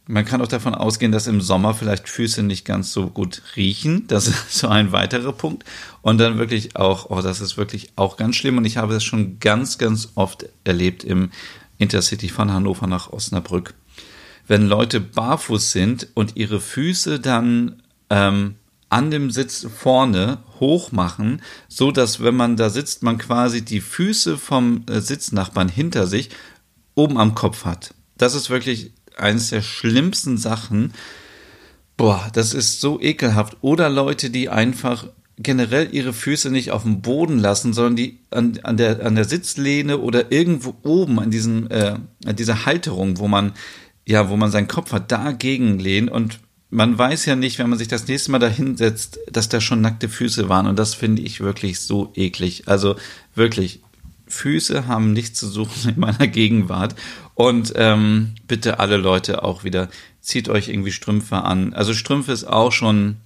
[0.06, 4.06] man kann auch davon ausgehen, dass im Sommer vielleicht Füße nicht ganz so gut riechen.
[4.08, 5.64] Das ist so ein weiterer Punkt.
[6.02, 8.58] Und dann wirklich auch, oh, das ist wirklich auch ganz schlimm.
[8.58, 11.32] Und ich habe das schon ganz, ganz oft erlebt im
[11.78, 13.76] Intercity von Hannover nach Osnabrück
[14.48, 18.56] wenn Leute barfuß sind und ihre Füße dann ähm,
[18.90, 23.82] an dem Sitz vorne hoch machen, so dass wenn man da sitzt, man quasi die
[23.82, 26.30] Füße vom äh, Sitznachbarn hinter sich
[26.96, 27.94] oben am Kopf hat.
[28.18, 30.94] Das ist wirklich eines der schlimmsten Sachen.
[31.98, 33.58] Boah, das ist so ekelhaft.
[33.62, 38.60] Oder Leute, die einfach generell ihre Füße nicht auf dem Boden lassen, sondern die an,
[38.64, 43.28] an, der, an der Sitzlehne oder irgendwo oben an, diesen, äh, an dieser Halterung, wo
[43.28, 43.54] man
[44.06, 46.40] ja, wo man seinen Kopf hat, dagegen lehnen und
[46.70, 49.82] man weiß ja nicht, wenn man sich das nächste Mal da hinsetzt, dass da schon
[49.82, 52.64] nackte Füße waren und das finde ich wirklich so eklig.
[52.68, 52.96] Also
[53.36, 53.82] wirklich,
[54.28, 56.96] Füße haben nichts zu suchen in meiner Gegenwart
[57.36, 59.90] und ähm, bitte alle Leute auch wieder,
[60.22, 61.74] zieht euch irgendwie Strümpfe an.
[61.74, 63.18] Also Strümpfe ist auch schon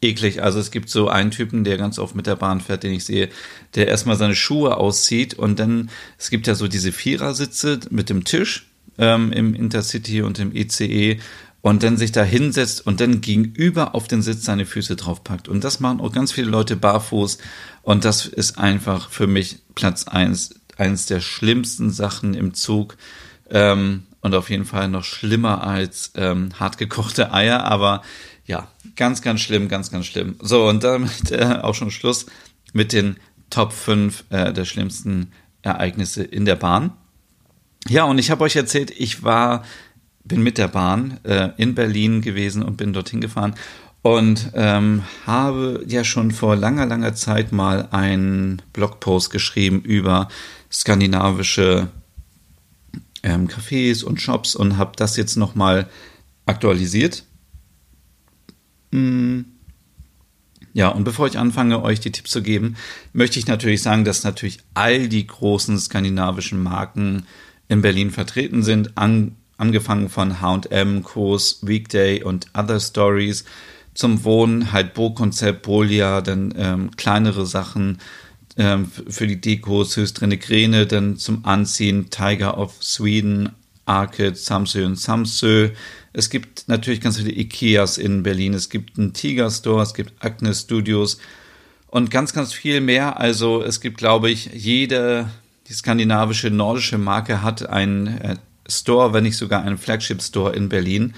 [0.00, 0.42] eklig.
[0.42, 3.04] Also es gibt so einen Typen, der ganz oft mit der Bahn fährt, den ich
[3.04, 3.28] sehe,
[3.74, 8.22] der erstmal seine Schuhe auszieht und dann, es gibt ja so diese Vierersitze mit dem
[8.22, 11.18] Tisch ähm, im Intercity und im ECE
[11.62, 15.48] und dann sich da hinsetzt und dann gegenüber auf den Sitz seine Füße draufpackt.
[15.48, 17.38] Und das machen auch ganz viele Leute barfuß.
[17.82, 22.96] Und das ist einfach für mich Platz eins, eins der schlimmsten Sachen im Zug.
[23.48, 27.64] Ähm, und auf jeden Fall noch schlimmer als ähm, hartgekochte Eier.
[27.64, 28.02] Aber
[28.44, 30.36] ja, ganz, ganz schlimm, ganz, ganz schlimm.
[30.40, 32.26] So, und damit äh, auch schon Schluss
[32.72, 33.16] mit den
[33.50, 36.92] Top 5 äh, der schlimmsten Ereignisse in der Bahn.
[37.88, 39.64] Ja, und ich habe euch erzählt, ich war,
[40.24, 43.54] bin mit der Bahn äh, in Berlin gewesen und bin dorthin gefahren
[44.02, 50.28] und ähm, habe ja schon vor langer, langer Zeit mal einen Blogpost geschrieben über
[50.70, 51.88] skandinavische
[53.22, 55.88] ähm, Cafés und Shops und habe das jetzt nochmal
[56.46, 57.24] aktualisiert.
[58.90, 59.46] Hm.
[60.74, 62.76] Ja, und bevor ich anfange, euch die Tipps zu geben,
[63.12, 67.26] möchte ich natürlich sagen, dass natürlich all die großen skandinavischen Marken
[67.72, 73.44] in Berlin vertreten sind, an, angefangen von H&M, Kurs, Weekday und Other Stories,
[73.94, 77.98] zum Wohnen halt Bo-Konzept, Bolia, dann ähm, kleinere Sachen
[78.56, 83.50] ähm, für die Dekos, Höchstrene Kräne, dann zum Anziehen Tiger of Sweden,
[83.84, 85.70] Arcade, Samsö und Samsö.
[86.12, 88.54] Es gibt natürlich ganz viele Ikeas in Berlin.
[88.54, 91.18] Es gibt einen Tiger Store, es gibt Agnes Studios
[91.88, 93.18] und ganz, ganz viel mehr.
[93.18, 95.28] Also es gibt, glaube ich, jede
[95.72, 98.36] die skandinavische nordische Marke hat einen äh,
[98.68, 101.14] Store, wenn nicht sogar einen Flagship Store in Berlin.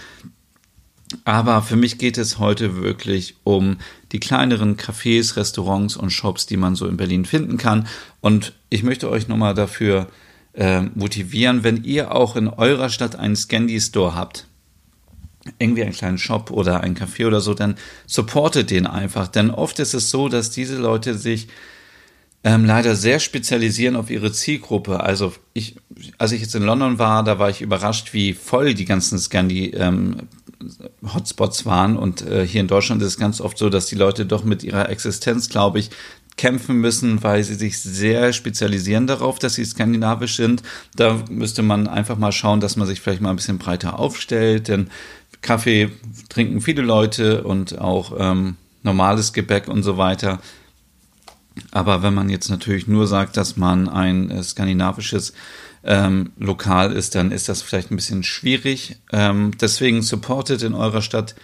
[1.24, 3.78] Aber für mich geht es heute wirklich um
[4.12, 7.88] die kleineren Cafés, Restaurants und Shops, die man so in Berlin finden kann.
[8.20, 10.06] Und ich möchte euch nochmal dafür
[10.52, 14.46] äh, motivieren, wenn ihr auch in eurer Stadt einen Scandi Store habt,
[15.58, 17.74] irgendwie einen kleinen Shop oder ein Café oder so, dann
[18.06, 19.26] supportet den einfach.
[19.26, 21.48] Denn oft ist es so, dass diese Leute sich
[22.44, 25.00] ähm, leider sehr spezialisieren auf ihre Zielgruppe.
[25.00, 25.76] Also ich,
[26.18, 29.70] als ich jetzt in London war, da war ich überrascht, wie voll die ganzen Scandi
[29.70, 30.28] ähm,
[31.14, 31.96] Hotspots waren.
[31.96, 34.62] Und äh, hier in Deutschland ist es ganz oft so, dass die Leute doch mit
[34.62, 35.90] ihrer Existenz, glaube ich,
[36.36, 40.62] kämpfen müssen, weil sie sich sehr spezialisieren darauf, dass sie skandinavisch sind.
[40.96, 44.68] Da müsste man einfach mal schauen, dass man sich vielleicht mal ein bisschen breiter aufstellt,
[44.68, 44.90] denn
[45.42, 45.90] Kaffee
[46.28, 50.40] trinken viele Leute und auch ähm, normales Gebäck und so weiter.
[51.70, 55.32] Aber wenn man jetzt natürlich nur sagt, dass man ein äh, skandinavisches
[55.84, 58.96] ähm, Lokal ist, dann ist das vielleicht ein bisschen schwierig.
[59.12, 61.34] Ähm, deswegen supportet in eurer Stadt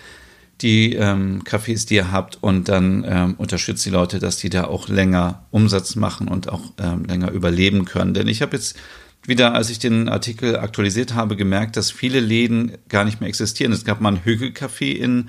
[0.63, 4.65] die ähm, Cafés, die ihr habt und dann ähm, unterstützt die Leute, dass die da
[4.65, 8.13] auch länger Umsatz machen und auch ähm, länger überleben können.
[8.13, 8.77] Denn ich habe jetzt
[9.25, 13.73] wieder, als ich den Artikel aktualisiert habe, gemerkt, dass viele Läden gar nicht mehr existieren.
[13.73, 15.29] Es gab mal ein Hügelcafé in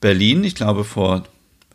[0.00, 1.24] Berlin, ich glaube vor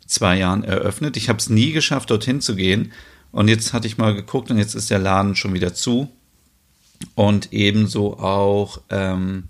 [0.06, 1.16] zwei Jahren eröffnet.
[1.16, 2.92] Ich habe es nie geschafft, dorthin zu gehen.
[3.32, 6.08] Und jetzt hatte ich mal geguckt und jetzt ist der Laden schon wieder zu.
[7.14, 9.44] Und ebenso auch, ähm,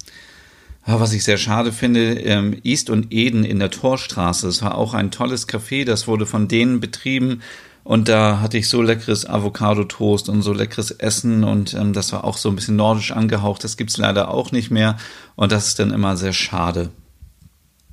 [0.87, 4.47] was ich sehr schade finde, ähm, East und Eden in der Torstraße.
[4.47, 7.43] Das war auch ein tolles Café, das wurde von denen betrieben.
[7.85, 12.25] Und da hatte ich so leckeres Avocado-Toast und so leckeres Essen und ähm, das war
[12.25, 13.63] auch so ein bisschen nordisch angehaucht.
[13.63, 14.97] Das gibt's leider auch nicht mehr
[15.37, 16.91] und das ist dann immer sehr schade.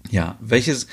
[0.09, 0.87] Ja, welches,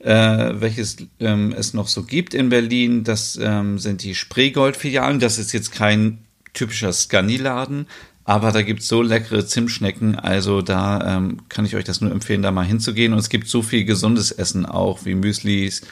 [0.00, 5.20] äh, welches ähm, es noch so gibt in Berlin, das ähm, sind die Spreegold-Filialen.
[5.20, 6.18] Das ist jetzt kein
[6.54, 7.86] typischer Scandi-Laden,
[8.24, 12.42] aber da gibt's so leckere Zimtschnecken, also da ähm, kann ich euch das nur empfehlen,
[12.42, 13.12] da mal hinzugehen.
[13.12, 15.82] Und es gibt so viel gesundes Essen auch, wie Müslis,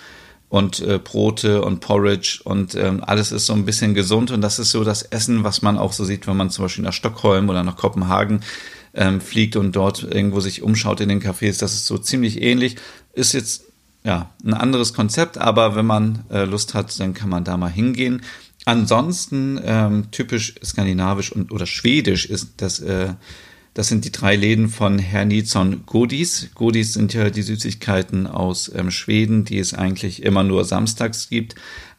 [0.49, 4.59] und äh, Brote und Porridge und ähm, alles ist so ein bisschen gesund und das
[4.59, 7.49] ist so das Essen, was man auch so sieht, wenn man zum Beispiel nach Stockholm
[7.49, 8.43] oder nach Kopenhagen
[8.95, 11.59] ähm, fliegt und dort irgendwo sich umschaut in den Cafés.
[11.59, 12.77] Das ist so ziemlich ähnlich.
[13.13, 13.66] Ist jetzt
[14.07, 17.71] ja ein anderes Konzept, aber wenn man äh, Lust hat, dann kann man da mal
[17.71, 18.23] hingehen.
[18.65, 23.15] Ansonsten ähm, typisch skandinavisch und oder schwedisch ist das äh,
[23.75, 26.49] das sind die drei Läden von Herr Nilsson Godis.
[26.55, 31.57] Godis sind ja die Süßigkeiten aus ähm, Schweden, die es eigentlich immer nur samstags gibt.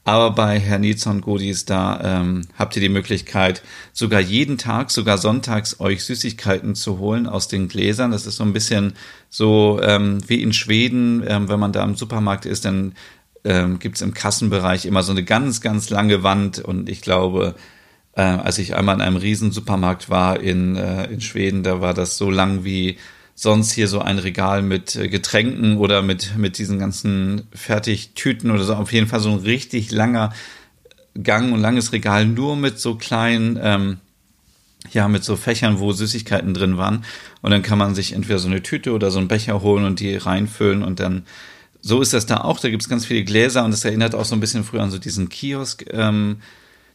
[0.08, 5.18] Aber bei Herr Nilsson Godis, da ähm, habt ihr die Möglichkeit, sogar jeden Tag, sogar
[5.18, 8.12] sonntags, euch Süßigkeiten zu holen aus den Gläsern.
[8.12, 8.94] Das ist so ein bisschen
[9.30, 12.94] so ähm, wie in Schweden, ähm, wenn man da im Supermarkt ist, dann
[13.44, 17.56] ähm, gibt es im Kassenbereich immer so eine ganz, ganz lange Wand und ich glaube,
[18.14, 22.16] äh, als ich einmal in einem Riesensupermarkt war in, äh, in Schweden, da war das
[22.18, 22.98] so lang wie
[23.40, 28.64] sonst hier so ein Regal mit äh, Getränken oder mit, mit diesen ganzen Fertigtüten oder
[28.64, 28.74] so.
[28.74, 30.34] Auf jeden Fall so ein richtig langer
[31.22, 33.98] Gang und langes Regal nur mit so kleinen, ähm,
[34.92, 37.06] ja, mit so Fächern, wo Süßigkeiten drin waren.
[37.42, 40.00] Und dann kann man sich entweder so eine Tüte oder so einen Becher holen und
[40.00, 41.24] die reinfüllen und dann
[41.80, 42.60] so ist das da auch.
[42.60, 44.98] Da gibt's ganz viele Gläser und das erinnert auch so ein bisschen früher an so
[44.98, 45.86] diesen Kiosk.
[45.92, 46.38] Ähm,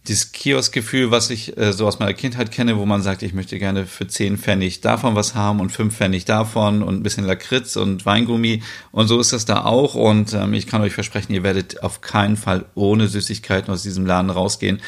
[0.08, 3.58] dieses Kioskgefühl, was ich äh, so aus meiner Kindheit kenne, wo man sagt, ich möchte
[3.58, 7.76] gerne für 10 Pfennig davon was haben und 5 Pfennig davon und ein bisschen Lakritz
[7.76, 8.62] und Weingummi.
[8.90, 9.94] Und so ist das da auch.
[9.94, 14.04] Und ähm, ich kann euch versprechen, ihr werdet auf keinen Fall ohne Süßigkeiten aus diesem
[14.04, 14.80] Laden rausgehen,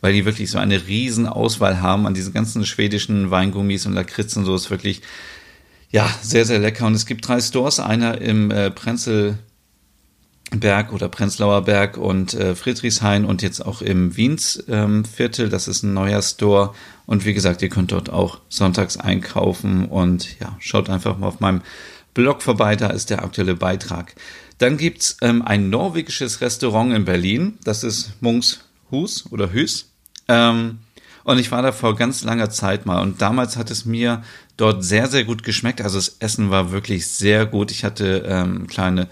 [0.00, 4.36] weil die wirklich so eine riesen Auswahl haben an diesen ganzen schwedischen Weingummis und Lakritz
[4.36, 5.02] und so ist wirklich,
[5.90, 6.86] ja, sehr, sehr lecker.
[6.86, 9.38] Und es gibt drei Stores, einer im äh, Prenzel
[10.54, 15.48] Berg oder Prenzlauer Berg und äh, Friedrichshain und jetzt auch im Wiens ähm, Viertel.
[15.48, 16.74] Das ist ein neuer Store.
[17.06, 21.40] Und wie gesagt, ihr könnt dort auch sonntags einkaufen und ja, schaut einfach mal auf
[21.40, 21.62] meinem
[22.14, 24.14] Blog vorbei, da ist der aktuelle Beitrag.
[24.58, 28.60] Dann gibt's ähm, ein norwegisches Restaurant in Berlin, das ist Munks
[28.90, 29.90] Hus oder Hüs.
[30.28, 30.78] Ähm,
[31.24, 34.22] und ich war da vor ganz langer Zeit mal und damals hat es mir
[34.56, 35.80] dort sehr, sehr gut geschmeckt.
[35.80, 37.70] Also das Essen war wirklich sehr gut.
[37.70, 39.08] Ich hatte ähm, kleine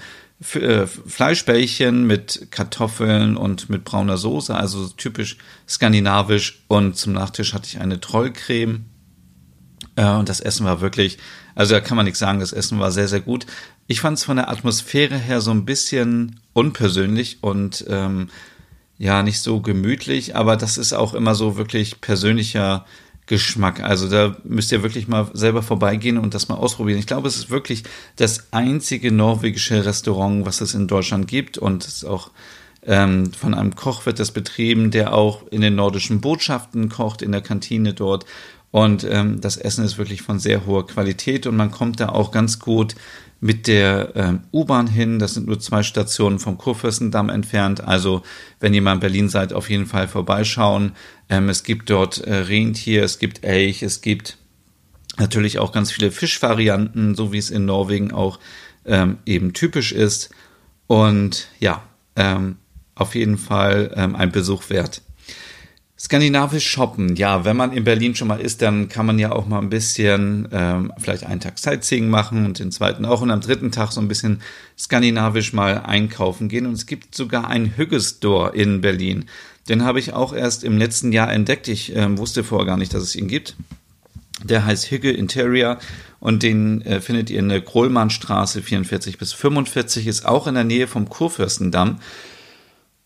[0.55, 5.37] äh, Fleischbällchen mit Kartoffeln und mit brauner Soße, also typisch
[5.68, 6.64] skandinavisch.
[6.68, 8.87] Und zum Nachtisch hatte ich eine Trollcreme.
[9.96, 11.18] Äh, und das Essen war wirklich,
[11.55, 13.46] also da kann man nichts sagen, das Essen war sehr, sehr gut.
[13.87, 18.29] Ich fand es von der Atmosphäre her so ein bisschen unpersönlich und ähm,
[18.98, 22.85] ja, nicht so gemütlich, aber das ist auch immer so wirklich persönlicher
[23.30, 23.80] Geschmack.
[23.80, 26.98] Also da müsst ihr wirklich mal selber vorbeigehen und das mal ausprobieren.
[26.98, 27.84] Ich glaube, es ist wirklich
[28.16, 32.32] das einzige norwegische Restaurant, was es in Deutschland gibt und es ist auch
[32.82, 37.30] ähm, von einem Koch wird das betrieben, der auch in den nordischen Botschaften kocht, in
[37.30, 38.26] der Kantine dort.
[38.70, 42.30] Und ähm, das Essen ist wirklich von sehr hoher Qualität und man kommt da auch
[42.30, 42.94] ganz gut
[43.40, 45.18] mit der ähm, U-Bahn hin.
[45.18, 47.83] Das sind nur zwei Stationen vom Kurfürstendamm entfernt.
[47.83, 48.22] Also
[48.61, 50.92] wenn ihr mal in Berlin seid, auf jeden Fall vorbeischauen.
[51.28, 54.37] Ähm, es gibt dort äh, Rentier, es gibt Elch, es gibt
[55.18, 58.38] natürlich auch ganz viele Fischvarianten, so wie es in Norwegen auch
[58.85, 60.30] ähm, eben typisch ist.
[60.87, 61.83] Und ja,
[62.16, 62.56] ähm,
[62.94, 65.02] auf jeden Fall ähm, ein Besuch wert.
[66.02, 67.14] Skandinavisch shoppen.
[67.16, 69.68] Ja, wenn man in Berlin schon mal ist, dann kann man ja auch mal ein
[69.68, 73.92] bisschen ähm, vielleicht einen Tag Sightseeing machen und den zweiten auch und am dritten Tag
[73.92, 74.40] so ein bisschen
[74.78, 76.64] skandinavisch mal einkaufen gehen.
[76.64, 79.26] Und es gibt sogar einen Hügge-Store in Berlin.
[79.68, 81.68] Den habe ich auch erst im letzten Jahr entdeckt.
[81.68, 83.56] Ich ähm, wusste vorher gar nicht, dass es ihn gibt.
[84.42, 85.78] Der heißt Hügge Interior
[86.18, 90.64] und den äh, findet ihr in der Krohlmannstraße 44 bis 45, ist auch in der
[90.64, 91.98] Nähe vom Kurfürstendamm.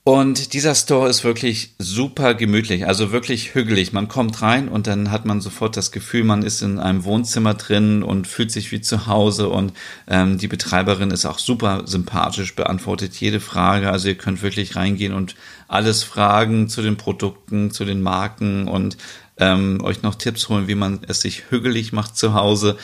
[0.07, 3.95] Und dieser Store ist wirklich super gemütlich, also wirklich hügelig.
[3.95, 7.55] Man kommt rein und dann hat man sofort das Gefühl, man ist in einem Wohnzimmer
[7.55, 9.49] drin und fühlt sich wie zu Hause.
[9.49, 9.73] Und
[10.07, 13.90] ähm, die Betreiberin ist auch super sympathisch, beantwortet jede Frage.
[13.90, 15.37] Also ihr könnt wirklich reingehen und
[15.69, 18.99] alles fragen zu den Produkten, zu den Marken und
[19.38, 22.77] ähm, euch noch Tipps holen, wie man es sich hügelig macht zu Hause.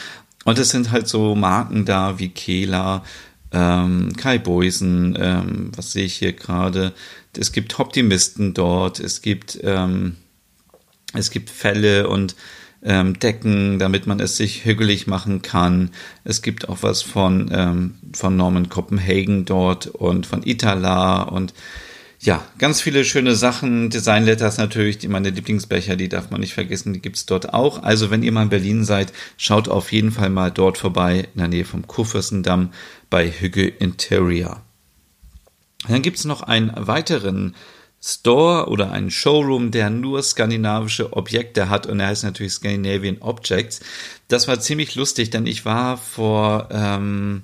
[0.47, 3.05] Und es sind halt so Marken da wie Kehler,
[3.53, 6.93] ähm, Kai Boysen, ähm, was sehe ich hier gerade?
[7.37, 10.17] Es gibt Optimisten dort, es gibt, ähm,
[11.15, 12.37] es gibt Fälle und
[12.83, 15.91] ähm, Decken, damit man es sich hügelig machen kann.
[16.25, 21.53] Es gibt auch was von, ähm, von Norman Copenhagen dort und von Itala und
[22.23, 23.89] ja, ganz viele schöne Sachen.
[23.89, 27.83] Design Letters natürlich, die meine Lieblingsbecher, die darf man nicht vergessen, die gibt's dort auch.
[27.83, 31.39] Also wenn ihr mal in Berlin seid, schaut auf jeden Fall mal dort vorbei, in
[31.39, 32.73] der Nähe vom Kurfürstendamm
[33.09, 34.61] bei Hügge Interior.
[35.89, 37.55] Dann gibt's noch einen weiteren
[38.03, 43.81] Store oder einen Showroom, der nur skandinavische Objekte hat und er heißt natürlich Scandinavian Objects.
[44.29, 47.43] Das war ziemlich lustig, denn ich war vor ähm,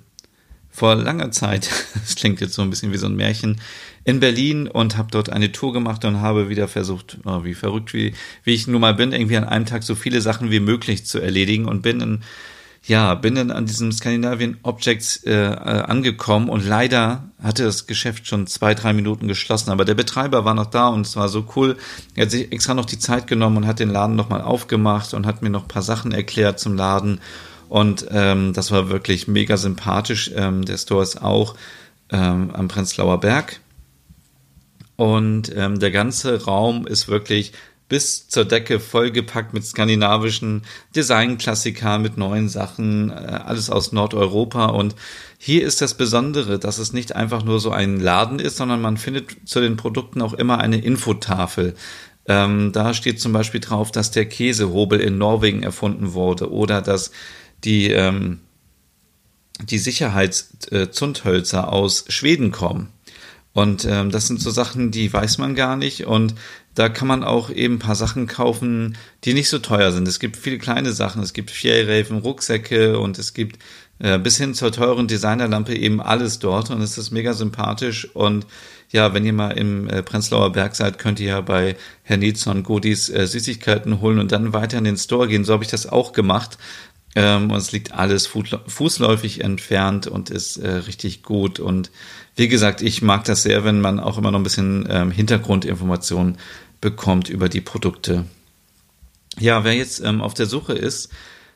[0.76, 3.60] vor langer Zeit, das klingt jetzt so ein bisschen wie so ein Märchen,
[4.06, 7.92] in Berlin und habe dort eine Tour gemacht und habe wieder versucht, oh, wie verrückt
[7.92, 8.14] wie,
[8.44, 11.18] wie ich nun mal bin, irgendwie an einem Tag so viele Sachen wie möglich zu
[11.18, 12.20] erledigen und bin in,
[12.84, 18.28] ja, bin dann an diesem Scandinavian Objects äh, äh, angekommen und leider hatte das Geschäft
[18.28, 21.44] schon zwei, drei Minuten geschlossen, aber der Betreiber war noch da und es war so
[21.56, 21.76] cool.
[22.14, 25.26] Er hat sich extra noch die Zeit genommen und hat den Laden nochmal aufgemacht und
[25.26, 27.20] hat mir noch paar Sachen erklärt zum Laden
[27.68, 30.30] und ähm, das war wirklich mega sympathisch.
[30.32, 31.56] Ähm, der Store ist auch
[32.12, 33.58] ähm, am Prenzlauer Berg.
[34.96, 37.52] Und ähm, der ganze Raum ist wirklich
[37.88, 40.62] bis zur Decke vollgepackt mit skandinavischen
[40.96, 44.66] Designklassikern, mit neuen Sachen, äh, alles aus Nordeuropa.
[44.66, 44.96] Und
[45.38, 48.96] hier ist das Besondere, dass es nicht einfach nur so ein Laden ist, sondern man
[48.96, 51.74] findet zu den Produkten auch immer eine Infotafel.
[52.26, 57.12] Ähm, da steht zum Beispiel drauf, dass der Käsehobel in Norwegen erfunden wurde oder dass
[57.62, 58.40] die, ähm,
[59.62, 62.88] die Sicherheitszündhölzer äh, aus Schweden kommen.
[63.56, 66.06] Und ähm, das sind so Sachen, die weiß man gar nicht.
[66.06, 66.34] Und
[66.74, 70.06] da kann man auch eben ein paar Sachen kaufen, die nicht so teuer sind.
[70.06, 71.22] Es gibt viele kleine Sachen.
[71.22, 73.58] Es gibt Fjellreifen, Rucksäcke und es gibt
[73.98, 76.68] äh, bis hin zur teuren Designerlampe eben alles dort.
[76.68, 78.14] Und es ist mega sympathisch.
[78.14, 78.46] Und
[78.90, 82.62] ja, wenn ihr mal im äh, Prenzlauer Berg seid, könnt ihr ja bei Herr Nilsson
[82.62, 85.46] Godis äh, Süßigkeiten holen und dann weiter in den Store gehen.
[85.46, 86.58] So habe ich das auch gemacht.
[87.16, 91.58] Ähm, und es liegt alles fußläufig entfernt und ist äh, richtig gut.
[91.58, 91.90] Und
[92.36, 96.36] wie gesagt, ich mag das sehr, wenn man auch immer noch ein bisschen ähm, Hintergrundinformationen
[96.82, 98.26] bekommt über die Produkte.
[99.38, 101.08] Ja, wer jetzt ähm, auf der Suche ist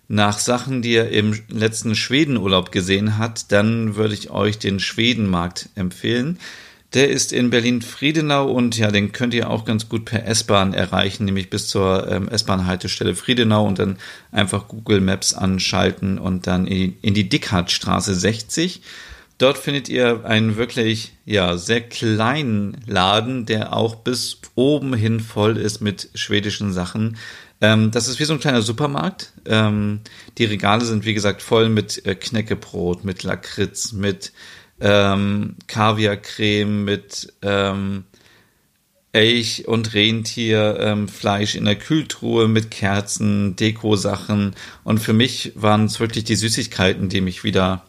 [0.08, 5.68] nach Sachen, die er im letzten Schwedenurlaub gesehen hat, dann würde ich euch den Schwedenmarkt
[5.74, 6.38] empfehlen.
[6.92, 11.24] Der ist in Berlin-Friedenau und ja, den könnt ihr auch ganz gut per S-Bahn erreichen,
[11.24, 13.98] nämlich bis zur ähm, S-Bahn-Haltestelle Friedenau und dann
[14.32, 18.82] einfach Google Maps anschalten und dann in, in die Dickhartstraße 60.
[19.38, 25.56] Dort findet ihr einen wirklich, ja, sehr kleinen Laden, der auch bis oben hin voll
[25.56, 27.16] ist mit schwedischen Sachen.
[27.60, 29.32] Ähm, das ist wie so ein kleiner Supermarkt.
[29.46, 30.00] Ähm,
[30.38, 34.32] die Regale sind, wie gesagt, voll mit äh, Knäckebrot, mit Lakritz, mit
[34.80, 38.04] ähm, Kaviarcreme mit ähm,
[39.12, 44.54] Elch und Rentierfleisch ähm, in der Kühltruhe mit Kerzen, Dekosachen.
[44.84, 47.82] Und für mich waren es wirklich die Süßigkeiten, die mich wieder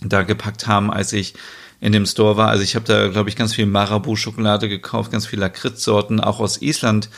[0.00, 1.34] da gepackt haben, als ich
[1.80, 2.48] in dem Store war.
[2.48, 6.20] Also ich habe da, glaube ich, ganz viel Marabu-Schokolade gekauft, ganz viele Lakritzsorten.
[6.20, 7.08] Auch aus Island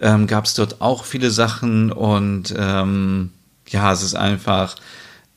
[0.00, 1.92] ähm, gab es dort auch viele Sachen.
[1.92, 3.30] Und ähm,
[3.68, 4.74] ja, es ist einfach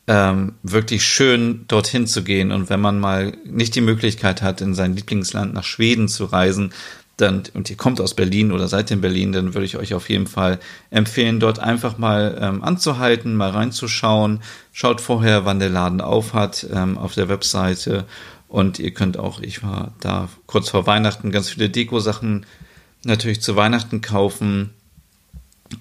[0.07, 2.51] ähm, wirklich schön, dorthin zu gehen.
[2.51, 6.71] Und wenn man mal nicht die Möglichkeit hat, in sein Lieblingsland nach Schweden zu reisen,
[7.17, 10.07] dann, und ihr kommt aus Berlin oder seid in Berlin, dann würde ich euch auf
[10.09, 10.59] jeden Fall
[10.91, 14.39] empfehlen, dort einfach mal ähm, anzuhalten, mal reinzuschauen.
[14.71, 18.05] Schaut vorher, wann der Laden auf hat, ähm, auf der Webseite.
[18.47, 22.45] Und ihr könnt auch, ich war da kurz vor Weihnachten, ganz viele Deko-Sachen
[23.03, 24.69] natürlich zu Weihnachten kaufen.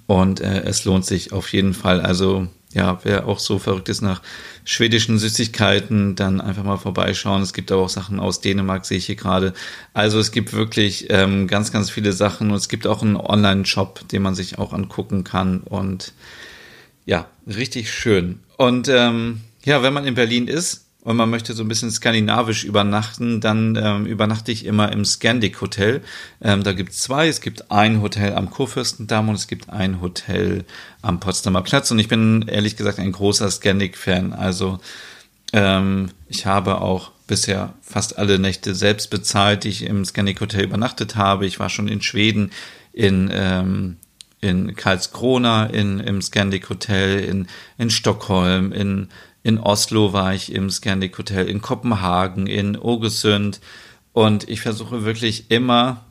[0.07, 2.01] Und äh, es lohnt sich auf jeden Fall.
[2.01, 4.21] Also ja, wer auch so verrückt ist nach
[4.67, 7.41] schwedischen Süßigkeiten, dann einfach mal vorbeischauen.
[7.41, 9.55] Es gibt aber auch Sachen aus Dänemark, sehe ich hier gerade.
[9.95, 14.07] Also es gibt wirklich ähm, ganz, ganz viele Sachen und es gibt auch einen Online-Shop,
[14.09, 16.13] den man sich auch angucken kann und
[17.07, 18.41] ja, richtig schön.
[18.59, 22.65] Und ähm, ja, wenn man in Berlin ist, und man möchte so ein bisschen skandinavisch
[22.65, 26.03] übernachten, dann ähm, übernachte ich immer im Scandic Hotel.
[26.43, 27.29] Ähm, da gibt es zwei.
[27.29, 30.65] Es gibt ein Hotel am Kurfürstendamm und es gibt ein Hotel
[31.03, 31.93] am Potsdamer Platz.
[31.93, 34.33] Und ich bin ehrlich gesagt ein großer Scandic-Fan.
[34.33, 34.81] Also
[35.53, 40.65] ähm, ich habe auch bisher fast alle Nächte selbst bezahlt, die ich im Scandic Hotel
[40.65, 41.47] übernachtet habe.
[41.47, 42.51] Ich war schon in Schweden,
[42.93, 43.99] in, ähm,
[44.41, 47.47] in Karlskrona, in, im Scandic Hotel, in,
[47.79, 49.07] in Stockholm, in,
[49.47, 53.61] in Oslo war ich im Scandic Hotel, in Kopenhagen, in Ogesund.
[54.13, 56.03] Und ich versuche wirklich immer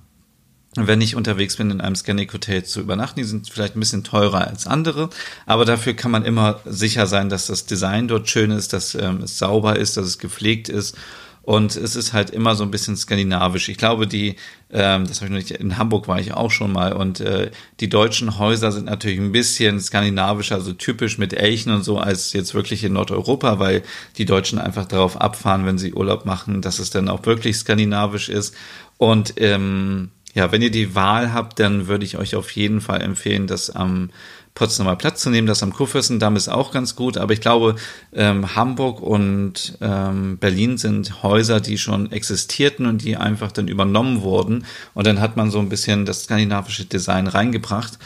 [0.77, 3.17] wenn ich unterwegs bin, in einem Scannic Hotel zu übernachten.
[3.17, 5.09] Die sind vielleicht ein bisschen teurer als andere,
[5.45, 9.21] aber dafür kann man immer sicher sein, dass das Design dort schön ist, dass ähm,
[9.23, 10.97] es sauber ist, dass es gepflegt ist.
[11.45, 13.69] Und es ist halt immer so ein bisschen skandinavisch.
[13.69, 14.35] Ich glaube, die,
[14.71, 17.51] ähm, das habe ich noch nicht, in Hamburg war ich auch schon mal und äh,
[17.79, 22.33] die deutschen Häuser sind natürlich ein bisschen skandinavischer, also typisch mit Elchen und so, als
[22.33, 23.83] jetzt wirklich in Nordeuropa, weil
[24.17, 28.27] die Deutschen einfach darauf abfahren, wenn sie Urlaub machen, dass es dann auch wirklich skandinavisch
[28.27, 28.55] ist.
[28.97, 33.03] Und ähm, ja, wenn ihr die Wahl habt, dann würde ich euch auf jeden Fall
[33.03, 34.09] empfehlen, das am
[34.55, 35.47] Potsdamer Platz zu nehmen.
[35.47, 37.75] Das am Kurfürstendamm ist auch ganz gut, aber ich glaube,
[38.13, 44.21] ähm, Hamburg und ähm, Berlin sind Häuser, die schon existierten und die einfach dann übernommen
[44.21, 44.65] wurden.
[44.93, 47.99] Und dann hat man so ein bisschen das skandinavische Design reingebracht.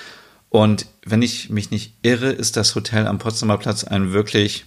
[0.49, 4.65] Und wenn ich mich nicht irre, ist das Hotel am Potsdamer Platz ein wirklich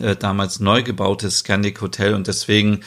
[0.00, 2.80] äh, damals neu gebautes Scandic Hotel und deswegen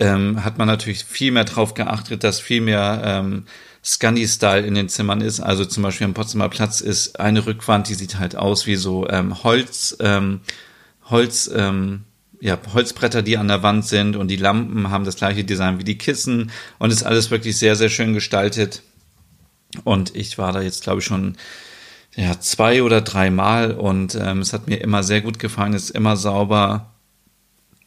[0.00, 3.44] ähm, hat man natürlich viel mehr drauf geachtet, dass viel mehr ähm,
[3.84, 5.40] Scandi-Style in den Zimmern ist.
[5.40, 9.08] Also zum Beispiel am Potsdamer Platz ist eine Rückwand, die sieht halt aus wie so
[9.08, 10.40] ähm, Holz, ähm,
[11.04, 12.04] Holz, ähm,
[12.40, 15.84] ja, Holzbretter, die an der Wand sind und die Lampen haben das gleiche Design wie
[15.84, 18.82] die Kissen und ist alles wirklich sehr, sehr schön gestaltet.
[19.84, 21.36] Und ich war da jetzt, glaube ich, schon
[22.16, 25.90] ja, zwei oder drei Mal und ähm, es hat mir immer sehr gut gefallen, ist
[25.90, 26.92] immer sauber.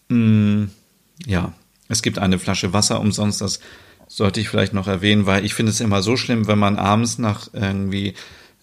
[0.10, 0.66] Mm,
[1.26, 1.54] ja,
[1.88, 3.60] es gibt eine Flasche Wasser umsonst, das
[4.08, 7.18] sollte ich vielleicht noch erwähnen, weil ich finde es immer so schlimm, wenn man abends
[7.18, 8.14] nach irgendwie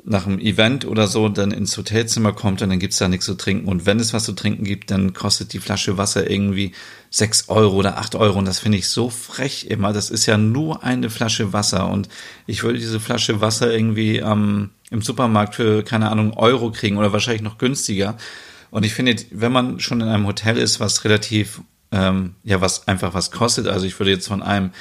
[0.06, 3.34] nach einem Event oder so dann ins Hotelzimmer kommt und dann gibt's da nichts zu
[3.34, 3.68] trinken.
[3.68, 6.72] Und wenn es was zu trinken gibt, dann kostet die Flasche Wasser irgendwie
[7.08, 8.38] sechs Euro oder acht Euro.
[8.38, 9.94] Und das finde ich so frech immer.
[9.94, 11.88] Das ist ja nur eine Flasche Wasser.
[11.88, 12.10] Und
[12.46, 17.14] ich würde diese Flasche Wasser irgendwie ähm, im Supermarkt für, keine Ahnung, Euro kriegen oder
[17.14, 18.18] wahrscheinlich noch günstiger.
[18.70, 22.88] Und ich finde, wenn man schon in einem Hotel ist, was relativ ähm, ja, was
[22.88, 23.68] einfach was kostet.
[23.68, 24.72] Also ich würde jetzt von einem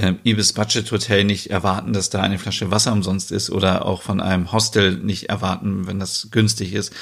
[0.00, 4.02] ähm, Ibis Budget Hotel nicht erwarten, dass da eine Flasche Wasser umsonst ist oder auch
[4.02, 6.92] von einem Hostel nicht erwarten, wenn das günstig ist.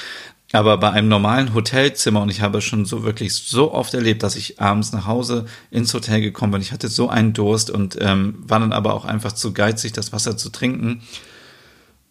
[0.53, 4.35] Aber bei einem normalen Hotelzimmer, und ich habe schon so wirklich so oft erlebt, dass
[4.35, 8.37] ich abends nach Hause ins Hotel gekommen bin, ich hatte so einen Durst und ähm,
[8.47, 11.03] war dann aber auch einfach zu geizig, das Wasser zu trinken.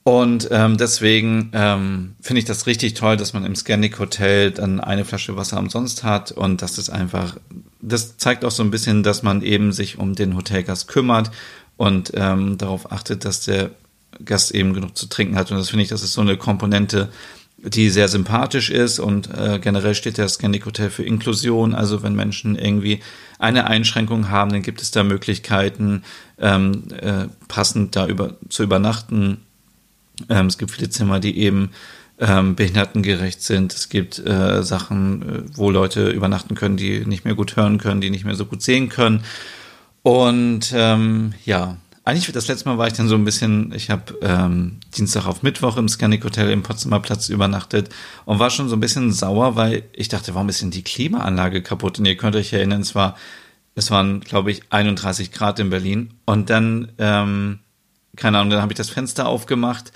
[0.07, 4.79] Und ähm, deswegen ähm, finde ich das richtig toll, dass man im Scandic Hotel dann
[4.79, 7.35] eine Flasche Wasser umsonst hat und das ist einfach,
[7.81, 11.31] das zeigt auch so ein bisschen, dass man eben sich um den Hotelgast kümmert
[11.75, 13.71] und ähm, darauf achtet, dass der
[14.23, 15.51] Gast eben genug zu trinken hat.
[15.51, 17.09] Und das finde ich, das ist so eine Komponente,
[17.57, 21.75] die sehr sympathisch ist und äh, generell steht der Scandic Hotel für Inklusion.
[21.75, 23.01] Also wenn Menschen irgendwie
[23.39, 26.03] eine Einschränkung haben, dann gibt es da Möglichkeiten,
[26.39, 29.41] ähm, äh, passend da über, zu übernachten
[30.29, 31.71] ähm, es gibt viele Zimmer, die eben
[32.19, 33.73] ähm, behindertengerecht sind.
[33.73, 38.01] Es gibt äh, Sachen, äh, wo Leute übernachten können, die nicht mehr gut hören können,
[38.01, 39.23] die nicht mehr so gut sehen können.
[40.01, 44.17] Und ähm, ja, eigentlich das letzte Mal war ich dann so ein bisschen, ich habe
[44.21, 47.89] ähm, Dienstag auf Mittwoch im Scannic Hotel im Potsdamer Platz übernachtet
[48.23, 51.61] und war schon so ein bisschen sauer, weil ich dachte, warum ist denn die Klimaanlage
[51.61, 51.99] kaputt?
[51.99, 53.17] Und ihr könnt euch erinnern, es war,
[53.75, 56.13] es waren, glaube ich, 31 Grad in Berlin.
[56.25, 57.59] Und dann ähm,
[58.17, 59.91] keine Ahnung, dann habe ich das Fenster aufgemacht,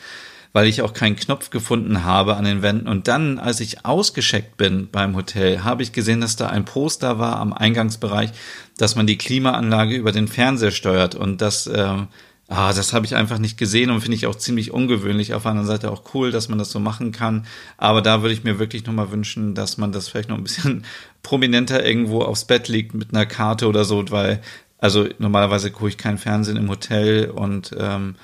[0.53, 2.88] weil ich auch keinen Knopf gefunden habe an den Wänden.
[2.88, 7.19] Und dann, als ich ausgescheckt bin beim Hotel, habe ich gesehen, dass da ein Poster
[7.19, 8.32] war am Eingangsbereich,
[8.78, 11.15] dass man die Klimaanlage über den Fernseher steuert.
[11.15, 12.07] Und das, ähm,
[12.49, 15.34] ah, das habe ich einfach nicht gesehen und finde ich auch ziemlich ungewöhnlich.
[15.34, 17.45] Auf der anderen Seite auch cool, dass man das so machen kann.
[17.78, 20.84] Aber da würde ich mir wirklich nochmal wünschen, dass man das vielleicht noch ein bisschen
[21.24, 24.41] prominenter irgendwo aufs Bett liegt mit einer Karte oder so, weil
[24.82, 28.15] also normalerweise gucke ich kein Fernsehen im Hotel und ähm,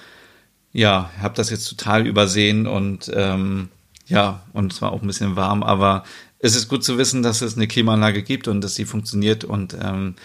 [0.74, 3.70] ja, habe das jetzt total übersehen und ähm,
[4.08, 6.04] ja, und es war auch ein bisschen warm, aber
[6.40, 9.78] es ist gut zu wissen, dass es eine Klimaanlage gibt und dass sie funktioniert und
[9.82, 10.16] ähm,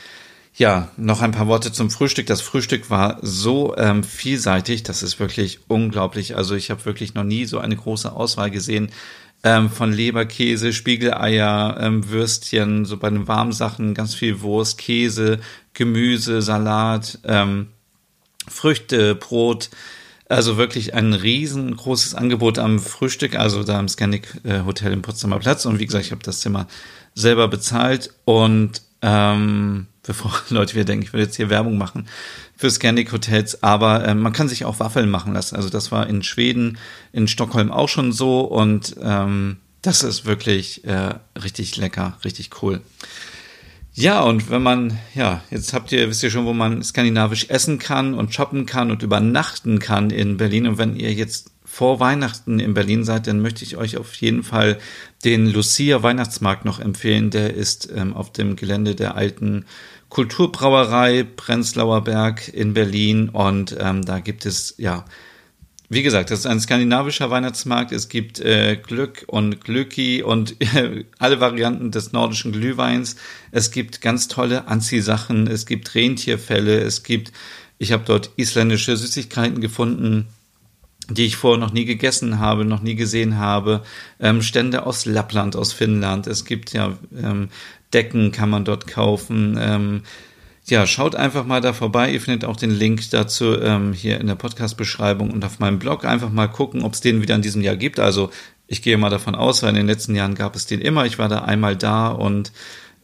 [0.55, 2.26] ja, noch ein paar Worte zum Frühstück.
[2.26, 6.37] Das Frühstück war so ähm, vielseitig, das ist wirklich unglaublich.
[6.37, 8.91] Also ich habe wirklich noch nie so eine große Auswahl gesehen
[9.45, 15.41] ähm, von Leberkäse, Spiegeleier, ähm, Würstchen, so bei den warmen Sachen ganz viel Wurst, Käse,
[15.75, 17.68] Gemüse, Salat, ähm,
[18.49, 19.70] Früchte, Brot.
[20.29, 25.39] Also wirklich ein riesengroßes Angebot am Frühstück, also da im Scandic äh, Hotel im Potsdamer
[25.39, 25.66] Platz.
[25.66, 26.66] Und wie gesagt, ich habe das Zimmer
[27.14, 28.14] selber bezahlt.
[28.25, 32.07] Und ähm, bevor Leute wieder denken, ich will jetzt hier Werbung machen
[32.57, 35.57] für Scandic Hotels, aber äh, man kann sich auch Waffeln machen lassen.
[35.57, 36.79] Also das war in Schweden,
[37.12, 42.81] in Stockholm auch schon so und ähm, das ist wirklich äh, richtig lecker, richtig cool.
[43.95, 47.78] Ja, und wenn man, ja, jetzt habt ihr, wisst ihr schon, wo man skandinavisch essen
[47.78, 50.66] kann und shoppen kann und übernachten kann in Berlin.
[50.66, 54.43] Und wenn ihr jetzt vor Weihnachten in Berlin seid, dann möchte ich euch auf jeden
[54.43, 54.78] Fall
[55.24, 57.30] den Lucia Weihnachtsmarkt noch empfehlen.
[57.30, 59.66] Der ist ähm, auf dem Gelände der alten
[60.09, 65.07] Kulturbrauerei Prenzlauer Berg in Berlin und ähm, da gibt es ja
[65.93, 67.93] wie gesagt, das ist ein skandinavischer Weihnachtsmarkt.
[67.93, 73.16] Es gibt äh, Glück und Glücki und äh, alle Varianten des nordischen Glühweins.
[73.51, 75.47] Es gibt ganz tolle Anziehsachen.
[75.47, 76.80] Es gibt Rentierfälle.
[76.80, 77.32] Es gibt,
[77.76, 80.28] ich habe dort isländische Süßigkeiten gefunden,
[81.11, 83.82] die ich vorher noch nie gegessen habe, noch nie gesehen habe.
[84.18, 86.26] Ähm, Stände aus Lappland, aus Finnland.
[86.26, 87.51] Es gibt ja ähm,
[87.93, 89.59] Decken, kann man dort kaufen.
[89.61, 90.03] Ähm,
[90.67, 92.13] ja, schaut einfach mal da vorbei.
[92.13, 96.05] Ihr findet auch den Link dazu ähm, hier in der Podcast-Beschreibung und auf meinem Blog.
[96.05, 97.99] Einfach mal gucken, ob es den wieder in diesem Jahr gibt.
[97.99, 98.31] Also
[98.69, 101.05] ich gehe mal davon aus, weil in den letzten Jahren gab es den immer.
[101.05, 102.53] Ich war da einmal da und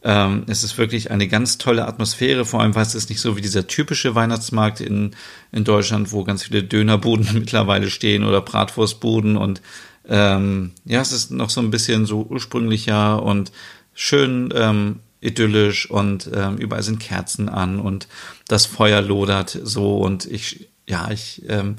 [0.03, 2.45] ähm, es ist wirklich eine ganz tolle Atmosphäre.
[2.45, 5.11] Vor allem, weil es ist nicht so wie dieser typische Weihnachtsmarkt in,
[5.51, 9.61] in Deutschland, wo ganz viele Dönerbuden mittlerweile stehen oder Bratwurstbuden und
[10.07, 13.51] ähm, ja, es ist noch so ein bisschen so ursprünglicher und
[13.93, 18.07] schön ähm, idyllisch und ähm, überall sind Kerzen an und
[18.47, 21.75] das Feuer lodert so und ich, ja, ich, ähm,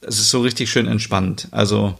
[0.00, 1.48] es ist so richtig schön entspannt.
[1.50, 1.98] Also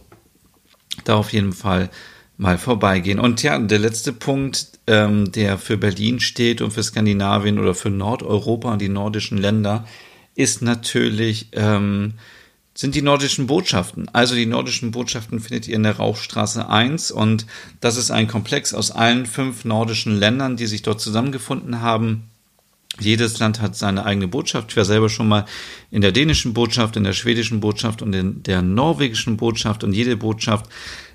[1.03, 1.89] da auf jeden Fall
[2.37, 3.19] mal vorbeigehen.
[3.19, 7.89] Und ja, der letzte Punkt, ähm, der für Berlin steht und für Skandinavien oder für
[7.89, 9.87] Nordeuropa und die nordischen Länder,
[10.35, 12.13] ist natürlich ähm,
[12.77, 14.07] sind die nordischen Botschaften.
[14.13, 17.47] Also die nordischen Botschaften findet ihr in der Rauchstraße 1 und
[17.81, 22.29] das ist ein Komplex aus allen fünf nordischen Ländern, die sich dort zusammengefunden haben.
[22.99, 24.69] Jedes Land hat seine eigene Botschaft.
[24.69, 25.45] Ich war selber schon mal
[25.89, 30.15] in der dänischen Botschaft, in der schwedischen Botschaft und in der norwegischen Botschaft und jede
[30.15, 30.69] Botschaft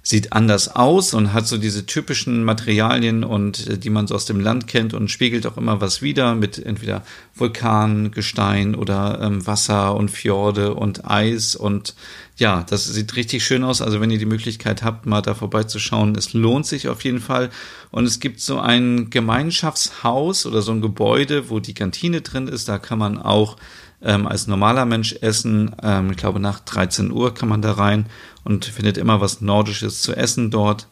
[0.04, 4.24] sieht anders aus und hat so diese typischen Materialien und äh, die man so aus
[4.24, 7.04] dem Land kennt und spiegelt auch immer was wieder mit entweder
[7.36, 11.94] Vulkan, Gestein oder ähm, Wasser und Fjorde und Eis und
[12.36, 13.82] ja, das sieht richtig schön aus.
[13.82, 17.50] Also wenn ihr die Möglichkeit habt, mal da vorbeizuschauen, es lohnt sich auf jeden Fall.
[17.90, 22.68] Und es gibt so ein Gemeinschaftshaus oder so ein Gebäude, wo die Kantine drin ist.
[22.68, 23.56] Da kann man auch
[24.02, 25.74] ähm, als normaler Mensch essen.
[25.82, 28.06] Ähm, ich glaube, nach 13 Uhr kann man da rein
[28.44, 30.88] und findet immer was Nordisches zu essen dort.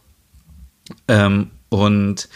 [1.09, 2.29] Ähm, und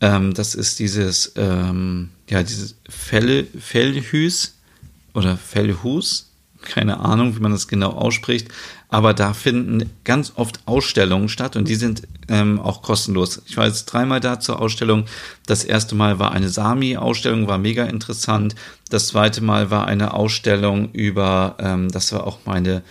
[0.00, 4.58] ähm, das ist dieses, ähm, ja, dieses Fell, Fellhüs
[5.14, 6.28] oder Fellhus
[6.62, 8.48] keine Ahnung, wie man das genau ausspricht,
[8.88, 13.42] aber da finden ganz oft Ausstellungen statt und die sind ähm, auch kostenlos.
[13.46, 15.04] Ich war jetzt dreimal da zur Ausstellung.
[15.46, 18.54] Das erste Mal war eine Sami-Ausstellung, war mega interessant.
[18.88, 22.82] Das zweite Mal war eine Ausstellung über, ähm, das war auch meine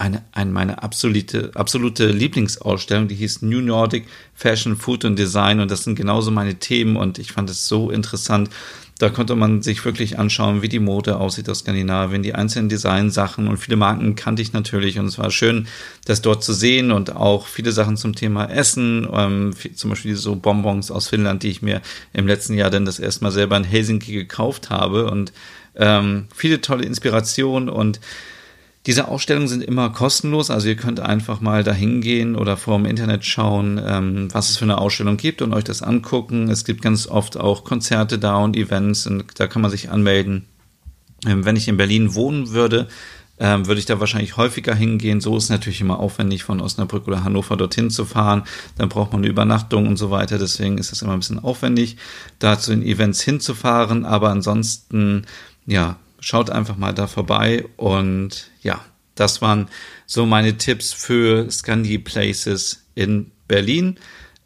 [0.00, 5.60] eine, eine meine absolute, absolute Lieblingsausstellung, die hieß New Nordic Fashion, Food und Design.
[5.60, 6.96] Und das sind genauso meine Themen.
[6.96, 8.48] Und ich fand es so interessant,
[9.00, 13.48] da konnte man sich wirklich anschauen, wie die Mode aussieht aus Skandinavien, die einzelnen Designsachen
[13.48, 14.98] und viele Marken kannte ich natürlich.
[14.98, 15.68] Und es war schön,
[16.04, 20.36] das dort zu sehen und auch viele Sachen zum Thema Essen, ähm, zum Beispiel so
[20.36, 21.80] Bonbons aus Finnland, die ich mir
[22.12, 25.10] im letzten Jahr dann das erste Mal selber in Helsinki gekauft habe.
[25.10, 25.32] Und
[25.76, 28.00] ähm, viele tolle Inspirationen und
[28.86, 32.86] diese Ausstellungen sind immer kostenlos, also ihr könnt einfach mal dahin gehen oder vor dem
[32.86, 36.48] Internet schauen, ähm, was es für eine Ausstellung gibt und euch das angucken.
[36.48, 40.46] Es gibt ganz oft auch Konzerte da und Events und da kann man sich anmelden.
[41.26, 42.88] Ähm, wenn ich in Berlin wohnen würde,
[43.38, 45.20] ähm, würde ich da wahrscheinlich häufiger hingehen.
[45.20, 48.44] So ist natürlich immer aufwendig, von Osnabrück oder Hannover dorthin zu fahren.
[48.76, 50.38] Dann braucht man eine Übernachtung und so weiter.
[50.38, 51.96] Deswegen ist es immer ein bisschen aufwendig,
[52.38, 54.04] da zu den Events hinzufahren.
[54.04, 55.26] Aber ansonsten,
[55.66, 59.68] ja, schaut einfach mal da vorbei und ja, das waren
[60.06, 63.96] so meine Tipps für Scandi Places in Berlin.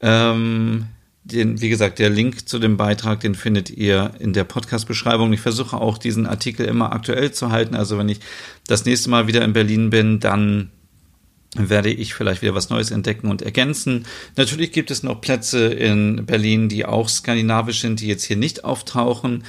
[0.00, 0.86] Ähm,
[1.24, 5.32] den, wie gesagt, der Link zu dem Beitrag, den findet ihr in der Podcast-Beschreibung.
[5.32, 7.74] Ich versuche auch diesen Artikel immer aktuell zu halten.
[7.74, 8.20] Also wenn ich
[8.66, 10.70] das nächste Mal wieder in Berlin bin, dann
[11.56, 14.06] werde ich vielleicht wieder was Neues entdecken und ergänzen.
[14.36, 18.64] Natürlich gibt es noch Plätze in Berlin, die auch skandinavisch sind, die jetzt hier nicht
[18.64, 19.44] auftauchen.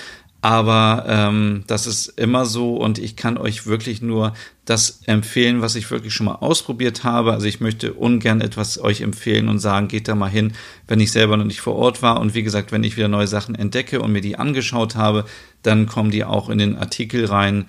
[0.46, 4.34] Aber ähm, das ist immer so und ich kann euch wirklich nur
[4.64, 7.34] das empfehlen, was ich wirklich schon mal ausprobiert habe.
[7.34, 10.54] Also ich möchte ungern etwas euch empfehlen und sagen, geht da mal hin,
[10.86, 12.20] wenn ich selber noch nicht vor Ort war.
[12.20, 15.26] Und wie gesagt, wenn ich wieder neue Sachen entdecke und mir die angeschaut habe,
[15.64, 17.66] dann kommen die auch in den Artikel rein.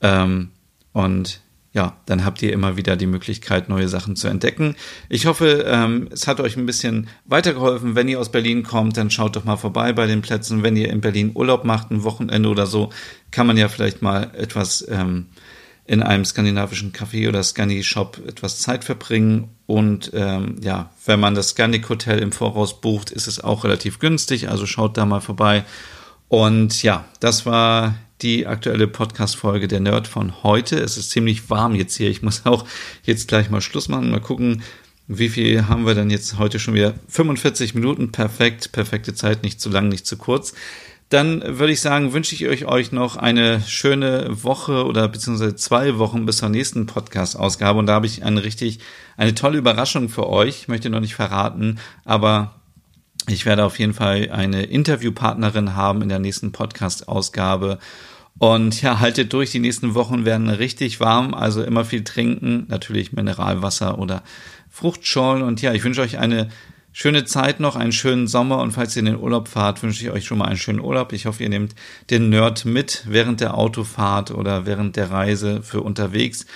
[0.00, 0.50] Ähm,
[0.92, 1.40] und
[1.72, 4.74] ja, dann habt ihr immer wieder die Möglichkeit, neue Sachen zu entdecken.
[5.08, 7.94] Ich hoffe, ähm, es hat euch ein bisschen weitergeholfen.
[7.94, 10.64] Wenn ihr aus Berlin kommt, dann schaut doch mal vorbei bei den Plätzen.
[10.64, 12.90] Wenn ihr in Berlin Urlaub macht, ein Wochenende oder so,
[13.30, 15.26] kann man ja vielleicht mal etwas ähm,
[15.86, 19.50] in einem skandinavischen Café oder Scandi-Shop etwas Zeit verbringen.
[19.66, 24.00] Und ähm, ja, wenn man das Scandic Hotel im Voraus bucht, ist es auch relativ
[24.00, 24.48] günstig.
[24.48, 25.64] Also schaut da mal vorbei.
[26.30, 30.78] Und ja, das war die aktuelle Podcast-Folge der Nerd von heute.
[30.78, 32.08] Es ist ziemlich warm jetzt hier.
[32.08, 32.64] Ich muss auch
[33.02, 34.12] jetzt gleich mal Schluss machen.
[34.12, 34.62] Mal gucken,
[35.08, 36.94] wie viel haben wir denn jetzt heute schon wieder?
[37.08, 40.54] 45 Minuten, perfekt, perfekte Zeit, nicht zu lang, nicht zu kurz.
[41.08, 45.98] Dann würde ich sagen, wünsche ich euch, euch noch eine schöne Woche oder beziehungsweise zwei
[45.98, 47.80] Wochen bis zur nächsten Podcast-Ausgabe.
[47.80, 48.78] Und da habe ich eine richtig,
[49.16, 50.60] eine tolle Überraschung für euch.
[50.60, 52.59] Ich möchte noch nicht verraten, aber
[53.32, 57.78] ich werde auf jeden Fall eine Interviewpartnerin haben in der nächsten Podcast-Ausgabe.
[58.38, 63.12] Und ja, haltet durch, die nächsten Wochen werden richtig warm, also immer viel trinken, natürlich
[63.12, 64.22] Mineralwasser oder
[64.70, 65.42] Fruchtschorlen.
[65.42, 66.48] Und ja, ich wünsche euch eine
[66.92, 70.10] schöne Zeit noch, einen schönen Sommer und falls ihr in den Urlaub fahrt, wünsche ich
[70.10, 71.12] euch schon mal einen schönen Urlaub.
[71.12, 71.74] Ich hoffe, ihr nehmt
[72.10, 76.46] den Nerd mit während der Autofahrt oder während der Reise für unterwegs.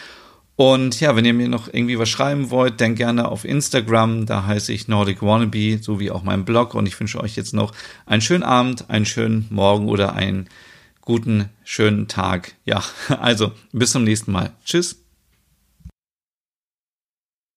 [0.56, 4.46] Und ja, wenn ihr mir noch irgendwie was schreiben wollt, denkt gerne auf Instagram, da
[4.46, 6.74] heiße ich Nordic Wannabe, so wie auch mein Blog.
[6.74, 7.72] Und ich wünsche euch jetzt noch
[8.06, 10.48] einen schönen Abend, einen schönen Morgen oder einen
[11.00, 12.54] guten, schönen Tag.
[12.64, 12.84] Ja,
[13.20, 14.52] also bis zum nächsten Mal.
[14.64, 15.03] Tschüss.